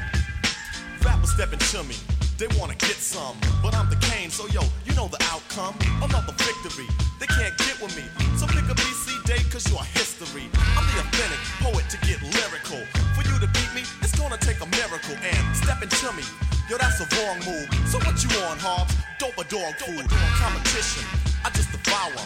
Rappers 1.00 1.32
stepping 1.32 1.58
to 1.72 1.80
me, 1.88 1.96
they 2.36 2.52
wanna 2.60 2.76
get 2.76 3.00
some. 3.00 3.32
But 3.62 3.72
I'm 3.72 3.88
the 3.88 3.96
Kane, 3.96 4.28
so 4.28 4.44
yo, 4.52 4.60
you 4.84 4.92
know 4.92 5.08
the 5.08 5.16
outcome. 5.32 5.72
Another 6.04 6.36
victory, 6.36 6.84
they 7.16 7.24
can't 7.32 7.56
get 7.64 7.80
with 7.80 7.96
me. 7.96 8.04
So 8.36 8.44
pick 8.44 8.68
a 8.68 8.76
BC 8.76 9.24
day, 9.24 9.40
cause 9.48 9.64
you're 9.72 9.80
history. 9.96 10.52
I'm 10.76 10.84
the 10.92 11.00
authentic 11.00 11.40
poet 11.64 11.88
to 11.88 11.96
get 12.04 12.20
lyrical. 12.20 12.84
For 13.16 13.24
you 13.24 13.40
to 13.40 13.48
beat 13.56 13.72
me, 13.72 13.88
it's 14.04 14.12
gonna 14.20 14.36
take 14.36 14.60
a 14.60 14.68
miracle. 14.68 15.16
And 15.16 15.56
stepping 15.56 15.88
to 15.88 16.12
me, 16.12 16.28
yo, 16.68 16.76
that's 16.76 17.00
a 17.00 17.08
wrong 17.16 17.40
move. 17.48 17.72
So 17.88 17.96
what 18.04 18.20
you 18.20 18.28
on, 18.52 18.60
Hobbs? 18.60 18.92
Dope 19.16 19.40
or 19.40 19.48
dog 19.48 19.80
food? 19.80 20.04
Competition, 20.36 21.08
I 21.40 21.48
just 21.56 21.72
devour. 21.72 22.20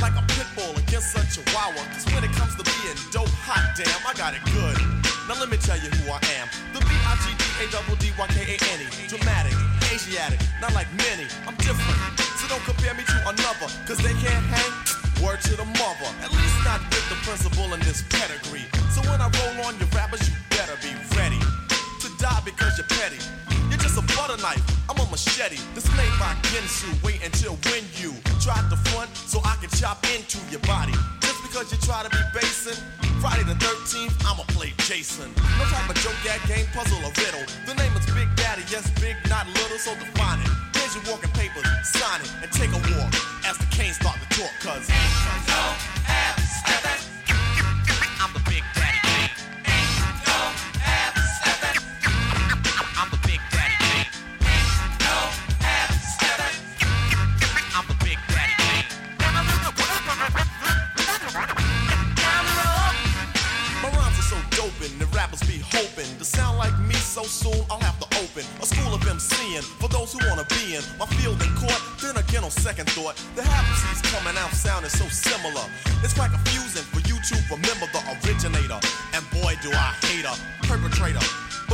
Like 0.00 0.14
a 0.14 0.22
pit 0.28 0.46
bull 0.54 0.76
against 0.76 1.16
a 1.16 1.24
chihuahua. 1.24 1.80
Cause 1.92 2.04
when 2.12 2.22
it 2.22 2.30
comes 2.36 2.54
to 2.56 2.62
being 2.62 2.96
dope, 3.10 3.32
hot 3.42 3.74
damn, 3.76 3.88
I 4.04 4.12
got 4.12 4.34
it 4.36 4.44
good. 4.52 4.76
Now 5.26 5.40
let 5.40 5.48
me 5.48 5.56
tell 5.56 5.80
you 5.80 5.88
who 5.88 6.12
I 6.12 6.20
am. 6.38 6.46
The 6.76 6.80
B-I-G-D-A-D-D-Y-K-A-N-E. 6.84 8.86
Dramatic, 9.08 9.56
Asiatic, 9.90 10.38
not 10.60 10.74
like 10.76 10.86
many. 11.00 11.24
I'm 11.48 11.56
different. 11.58 11.96
So 12.38 12.46
don't 12.46 12.62
compare 12.68 12.94
me 12.94 13.02
to 13.08 13.18
another. 13.24 13.72
Cause 13.88 13.98
they 13.98 14.12
can't 14.20 14.44
hang. 14.52 14.70
Word 15.24 15.40
to 15.48 15.56
the 15.56 15.64
mother. 15.80 16.10
At 16.20 16.30
least 16.30 16.58
not 16.62 16.84
with 16.92 17.08
the 17.08 17.16
principal 17.24 17.72
in 17.72 17.80
this 17.80 18.04
pedigree. 18.12 18.68
So 18.92 19.00
when 19.08 19.16
I 19.18 19.32
roll 19.32 19.64
on 19.66 19.80
your 19.80 19.88
rappers, 19.96 20.20
you 20.28 20.36
better 20.52 20.76
be 20.84 20.92
ready 21.16 21.40
to 21.40 22.08
die 22.20 22.44
because 22.44 22.76
you're 22.76 22.86
petty. 23.00 23.18
Just 23.86 24.02
a 24.02 24.06
butter 24.18 24.34
knife. 24.42 24.66
I'm 24.90 24.98
a 24.98 25.06
machete. 25.14 25.62
This 25.70 25.86
made 25.94 26.10
by 26.18 26.34
Ginsu. 26.50 26.90
Wait 27.06 27.22
until 27.22 27.54
when 27.70 27.86
you 28.02 28.10
try 28.42 28.58
to 28.58 28.76
front 28.90 29.14
so 29.14 29.38
I 29.46 29.54
can 29.62 29.70
chop 29.78 30.02
into 30.10 30.42
your 30.50 30.58
body. 30.66 30.90
Just 31.22 31.38
because 31.46 31.70
you 31.70 31.78
try 31.86 32.02
to 32.02 32.10
be 32.10 32.18
basing. 32.34 32.74
Friday 33.22 33.46
the 33.46 33.54
13th, 33.54 34.10
I'ma 34.26 34.42
play 34.58 34.74
Jason. 34.90 35.30
No 35.54 35.62
type 35.70 35.88
of 35.88 35.94
joke, 36.02 36.18
gag, 36.26 36.42
game, 36.50 36.66
puzzle, 36.74 36.98
or 36.98 37.14
riddle. 37.14 37.46
The 37.62 37.78
name 37.78 37.94
is 37.94 38.02
Big 38.10 38.26
Daddy, 38.34 38.66
yes, 38.74 38.90
big, 38.98 39.14
not 39.30 39.46
little, 39.54 39.78
so 39.78 39.94
define 39.94 40.42
it. 40.42 40.50
Here's 40.74 40.98
your 40.98 41.06
walking 41.06 41.30
papers, 41.38 41.70
sign 41.86 42.26
it, 42.26 42.30
and 42.42 42.50
take 42.50 42.74
a 42.74 42.82
walk 42.98 43.14
as 43.46 43.54
the 43.56 43.70
canes 43.70 44.02
start 44.02 44.18
to 44.18 44.26
talk, 44.34 44.50
cause. 44.66 44.90
I'm 44.90 46.95
who 70.16 70.28
wanna 70.28 70.44
be 70.48 70.76
in 70.76 70.82
my 70.98 71.06
field 71.20 71.40
in 71.42 71.52
court. 71.56 71.80
Then 72.00 72.16
again, 72.16 72.44
on 72.44 72.50
second 72.50 72.88
thought, 72.90 73.16
the 73.34 73.42
half 73.42 73.66
coming 74.26 74.36
out 74.38 74.50
sounding 74.52 74.90
so 74.90 75.06
similar. 75.08 75.64
It's 76.02 76.14
quite 76.14 76.30
confusing 76.30 76.82
for 76.82 77.00
you 77.08 77.16
to 77.20 77.34
remember 77.50 77.86
the 77.92 78.00
originator. 78.24 78.80
And 79.14 79.22
boy, 79.30 79.54
do 79.62 79.70
I 79.72 79.94
hate 80.06 80.24
a 80.24 80.34
perpetrator. 80.66 81.20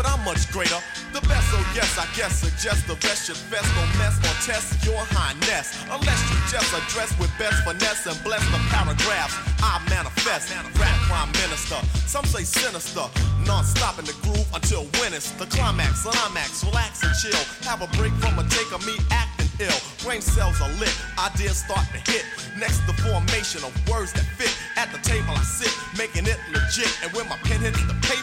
But 0.02 0.18
I'm 0.18 0.24
much 0.24 0.50
greater. 0.50 0.82
The 1.14 1.20
best, 1.30 1.46
so 1.54 1.58
yes, 1.78 1.94
I 1.94 2.10
guess 2.18 2.42
suggest 2.42 2.90
the 2.90 2.98
rest 3.06 3.30
should 3.30 3.38
fest. 3.38 3.70
Don't 3.78 3.94
mess 4.02 4.18
or 4.18 4.34
test 4.42 4.82
your 4.82 4.98
highness. 5.14 5.78
Unless 5.86 6.18
you 6.26 6.34
just 6.50 6.74
address 6.74 7.14
with 7.22 7.30
best 7.38 7.62
finesse 7.62 8.10
and 8.10 8.18
bless 8.26 8.42
the 8.50 8.58
paragraphs. 8.74 9.38
I 9.62 9.78
manifest. 9.86 10.50
Rap 10.74 10.98
prime 11.06 11.30
minister. 11.38 11.78
Some 12.10 12.24
say 12.24 12.42
sinister. 12.42 13.06
Non-stop 13.46 14.00
in 14.00 14.04
the 14.04 14.16
groove 14.26 14.48
until 14.50 14.90
when 14.98 15.14
it's 15.14 15.30
the 15.38 15.46
climax. 15.46 16.02
Climax, 16.02 16.64
relax 16.66 17.06
and 17.06 17.14
chill. 17.22 17.38
Have 17.62 17.86
a 17.86 17.88
break 17.94 18.10
from 18.18 18.42
a 18.42 18.44
take 18.50 18.74
of 18.74 18.82
me 18.82 18.98
acting 19.14 19.46
ill. 19.62 19.78
Brain 20.02 20.20
cells 20.20 20.58
are 20.58 20.72
lit. 20.82 20.90
Ideas 21.14 21.62
start 21.62 21.86
to 21.94 22.00
hit. 22.10 22.26
Next, 22.58 22.82
the 22.90 22.94
formation 23.06 23.62
of 23.62 23.70
words 23.86 24.12
that 24.18 24.26
fit. 24.34 24.50
At 24.74 24.90
the 24.90 24.98
table 25.06 25.30
I 25.30 25.46
sit, 25.46 25.70
making 25.94 26.26
it 26.26 26.38
legit. 26.50 26.90
And 27.06 27.12
when 27.14 27.28
my 27.28 27.38
pen 27.46 27.60
hits 27.60 27.78
the 27.86 27.94
paper, 28.02 28.21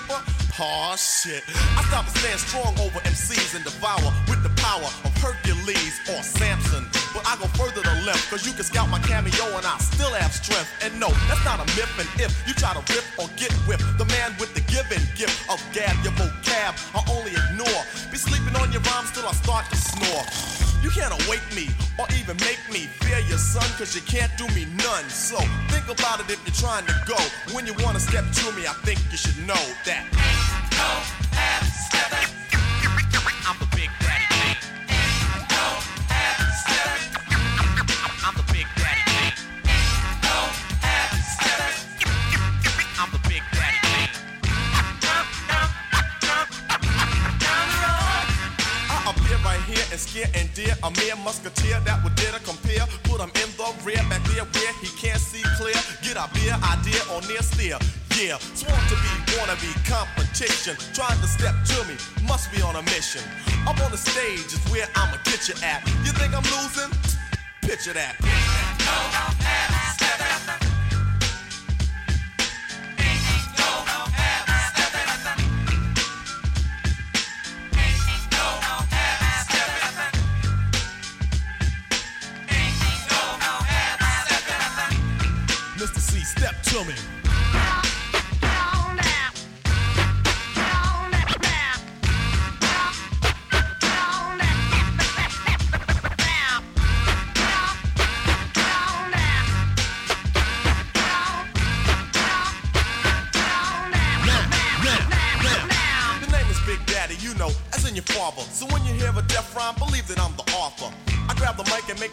oh 0.61 0.95
shit. 0.97 1.43
I 1.77 1.83
stop 1.87 2.05
and 2.05 2.15
stand 2.17 2.39
strong 2.39 2.73
over 2.79 2.99
MCs 3.07 3.55
and 3.55 3.63
devour 3.63 4.11
with 4.27 4.43
the 4.43 4.51
power 4.61 4.89
of 5.03 5.11
Hercules 5.17 5.99
or 6.11 6.21
Samson. 6.21 6.85
But 7.13 7.25
I 7.25 7.35
go 7.39 7.47
further 7.55 7.81
to 7.81 7.95
left, 8.05 8.29
cause 8.29 8.45
you 8.45 8.53
can 8.53 8.63
scout 8.63 8.89
my 8.89 8.99
cameo 8.99 9.45
and 9.57 9.65
I 9.65 9.77
still 9.79 10.13
have 10.13 10.33
strength. 10.33 10.69
And 10.83 10.99
no, 10.99 11.09
that's 11.27 11.43
not 11.45 11.59
a 11.59 11.67
myth. 11.75 11.91
And 11.99 12.09
if 12.19 12.31
you 12.47 12.53
try 12.53 12.73
to 12.73 12.83
rip 12.93 13.05
or 13.17 13.27
get 13.35 13.51
whipped, 13.67 13.85
the 13.97 14.05
man 14.05 14.35
with 14.39 14.53
the 14.53 14.61
given 14.67 15.01
gift 15.15 15.37
of 15.49 15.59
gab, 15.73 15.95
your 16.03 16.13
vocab, 16.19 16.75
I 16.95 17.01
only 17.11 17.31
ignore. 17.31 17.81
Be 18.11 18.17
sleeping 18.17 18.55
on 18.59 18.71
your 18.71 18.81
rhymes 18.91 19.11
till 19.11 19.27
I 19.27 19.33
start 19.33 19.65
to 19.71 19.77
snore. 19.77 20.25
You 20.81 20.89
can't 20.89 21.11
awake 21.25 21.43
me 21.55 21.67
or 21.99 22.07
even 22.15 22.37
make 22.37 22.59
me 22.71 22.87
fear 23.03 23.19
your 23.27 23.37
son, 23.37 23.67
cause 23.77 23.95
you 23.95 24.01
can't 24.01 24.31
do 24.37 24.47
me 24.55 24.65
none. 24.79 25.07
So 25.09 25.37
think 25.67 25.91
about 25.91 26.19
it 26.21 26.29
if 26.31 26.39
you're 26.47 26.55
trying 26.55 26.85
to 26.85 26.95
go. 27.05 27.19
When 27.53 27.67
you 27.67 27.73
wanna 27.83 27.99
step 27.99 28.23
to 28.23 28.51
me, 28.53 28.65
I 28.65 28.73
think 28.87 28.99
you 29.11 29.17
should 29.17 29.37
know 29.45 29.59
that. 29.85 30.38
I'm 33.49 33.57
the 33.57 33.65
big 33.75 33.89
daddy 33.99 34.27
king. 34.29 34.57
I'm 38.25 38.35
the 38.37 38.43
big 38.53 38.67
daddy 38.77 39.03
king. 39.09 39.33
I'm 42.99 43.09
the 43.11 43.19
big 43.27 43.43
daddy 43.53 43.79
king. 43.89 44.11
I 48.91 48.97
appear 49.09 49.37
right 49.43 49.61
here 49.63 49.85
and 49.91 49.99
scare 49.99 50.29
and 50.35 50.53
dear 50.53 50.75
a 50.83 50.91
mere 50.91 51.15
musketeer 51.15 51.79
that 51.81 52.03
would 52.03 52.15
dare 52.15 52.33
to 52.33 52.39
compare. 52.39 52.85
Put 53.03 53.21
in 53.41 53.49
the 53.57 53.73
rear, 53.83 54.03
back 54.09 54.23
there 54.25 54.69
Yeah, 58.19 58.37
sworn 58.37 58.75
to 58.75 58.95
be, 58.95 59.39
wanna 59.39 59.55
be 59.61 59.71
competition. 59.87 60.75
Trying 60.93 61.21
to 61.21 61.27
step 61.27 61.55
to 61.67 61.87
me, 61.87 61.95
must 62.27 62.51
be 62.51 62.61
on 62.61 62.75
a 62.75 62.81
mission. 62.81 63.21
Up 63.65 63.79
on 63.81 63.91
the 63.91 63.97
stage 63.97 64.51
is 64.51 64.59
where 64.69 64.87
I'ma 64.93 65.15
get 65.23 65.47
you 65.47 65.55
at. 65.63 65.87
You 66.03 66.11
think 66.11 66.35
I'm 66.35 66.43
losing? 66.43 66.91
Picture 67.61 67.93
that. 67.93 68.17
Mr. 85.77 85.99
C, 85.99 86.19
step 86.19 86.61
to 86.63 86.83
me. 86.83 87.08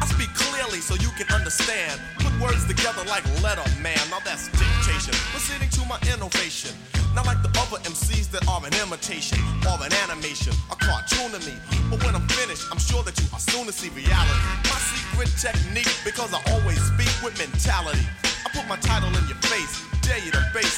I 0.00 0.06
speak 0.06 0.32
clearly 0.34 0.80
so 0.80 0.94
you 0.96 1.10
can 1.16 1.28
understand. 1.32 2.00
Put 2.20 2.32
words 2.40 2.66
together 2.66 3.04
like 3.04 3.24
letter 3.42 3.64
man. 3.80 4.00
Now 4.10 4.20
that's 4.24 4.48
dictation. 4.48 5.14
Proceeding 5.32 5.68
to 5.76 5.84
my 5.86 6.00
innovation. 6.12 6.72
Not 7.14 7.26
like 7.26 7.42
the 7.42 7.50
other 7.58 7.82
MCs 7.84 8.30
that 8.30 8.46
are 8.46 8.62
an 8.64 8.72
imitation 8.78 9.38
or 9.66 9.74
an 9.82 9.92
animation, 10.06 10.54
a 10.70 10.76
cartoon 10.76 11.34
to 11.34 11.40
me. 11.42 11.58
But 11.90 12.04
when 12.04 12.14
I'm 12.14 12.26
finished, 12.28 12.70
I'm 12.70 12.78
sure 12.78 13.02
that 13.02 13.18
you 13.18 13.26
are 13.34 13.42
soon 13.42 13.66
to 13.66 13.72
see 13.72 13.90
reality. 13.90 14.40
My 14.70 14.78
secret 14.78 15.30
technique, 15.34 15.90
because 16.04 16.32
I 16.32 16.40
always 16.54 16.78
speak 16.94 17.10
with 17.18 17.34
mentality. 17.36 18.06
I 18.46 18.48
put 18.54 18.66
my 18.70 18.78
title 18.78 19.10
in 19.10 19.26
your 19.26 19.42
face, 19.50 19.82
you. 20.18 20.32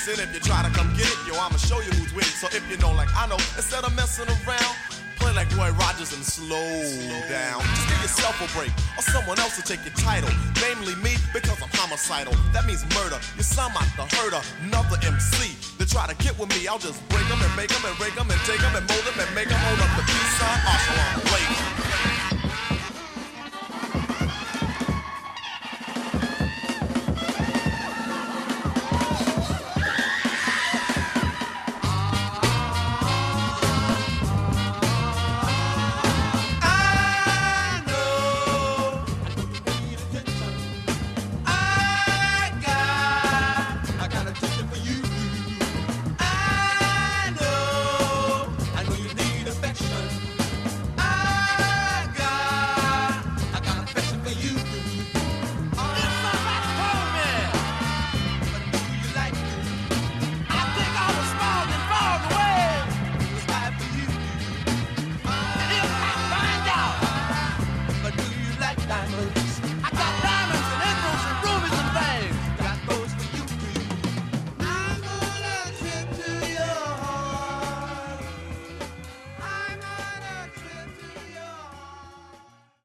If 0.05 0.35
you 0.35 0.41
try 0.41 0.63
to 0.63 0.71
come 0.77 0.91
get 0.93 1.09
it, 1.09 1.19
yo, 1.27 1.33
I'ma 1.39 1.57
show 1.57 1.81
you 1.81 1.91
who's 1.97 2.13
with 2.13 2.27
it. 2.27 2.37
So 2.37 2.47
if 2.53 2.61
you 2.69 2.77
know, 2.77 2.93
like 2.93 3.09
I 3.17 3.27
know, 3.27 3.41
instead 3.57 3.85
of 3.85 3.95
messing 3.97 4.29
around, 4.29 4.75
play 5.17 5.33
like 5.33 5.49
Roy 5.57 5.71
Rogers 5.73 6.13
and 6.13 6.23
slow 6.23 6.83
slow 6.85 7.21
down. 7.29 7.63
Just 7.63 7.89
give 7.89 8.03
yourself 8.03 8.37
a 8.43 8.49
break, 8.59 8.73
or 8.99 9.03
someone 9.03 9.39
else 9.39 9.57
will 9.57 9.65
take 9.65 9.81
your 9.87 9.95
title. 9.95 10.29
Namely 10.61 10.95
me, 11.01 11.17
because 11.33 11.57
I'm 11.63 11.71
homicidal. 11.73 12.35
That 12.53 12.67
means 12.67 12.85
murder. 12.95 13.19
You 13.37 13.43
sound 13.43 13.75
like 13.75 13.89
the 13.97 14.05
herder, 14.17 14.43
another 14.67 14.99
MC. 15.01 15.57
They 15.79 15.87
try 15.87 16.07
to 16.07 16.17
get 16.17 16.39
with 16.39 16.51
me, 16.51 16.69
I'll 16.69 16.79
just 16.79 17.01
break 17.09 17.27
them 17.29 17.41
and 17.41 17.55
make 17.57 17.71
them 17.71 17.83
and 17.87 17.97
rake 18.01 18.15
them 18.15 18.31
and 18.31 18.41
take 18.45 18.61
them 18.61 18.75
and 18.77 18.85
mold 18.85 19.05
them 19.07 19.17
and 19.17 19.31
make 19.35 19.49
them 19.49 19.59
hold 19.59 19.81
up 19.81 19.93
the 19.97 20.05
peace 20.05 20.33
sign. 20.37 20.61
As-salaam 20.67 21.21
alaikum. 21.25 21.72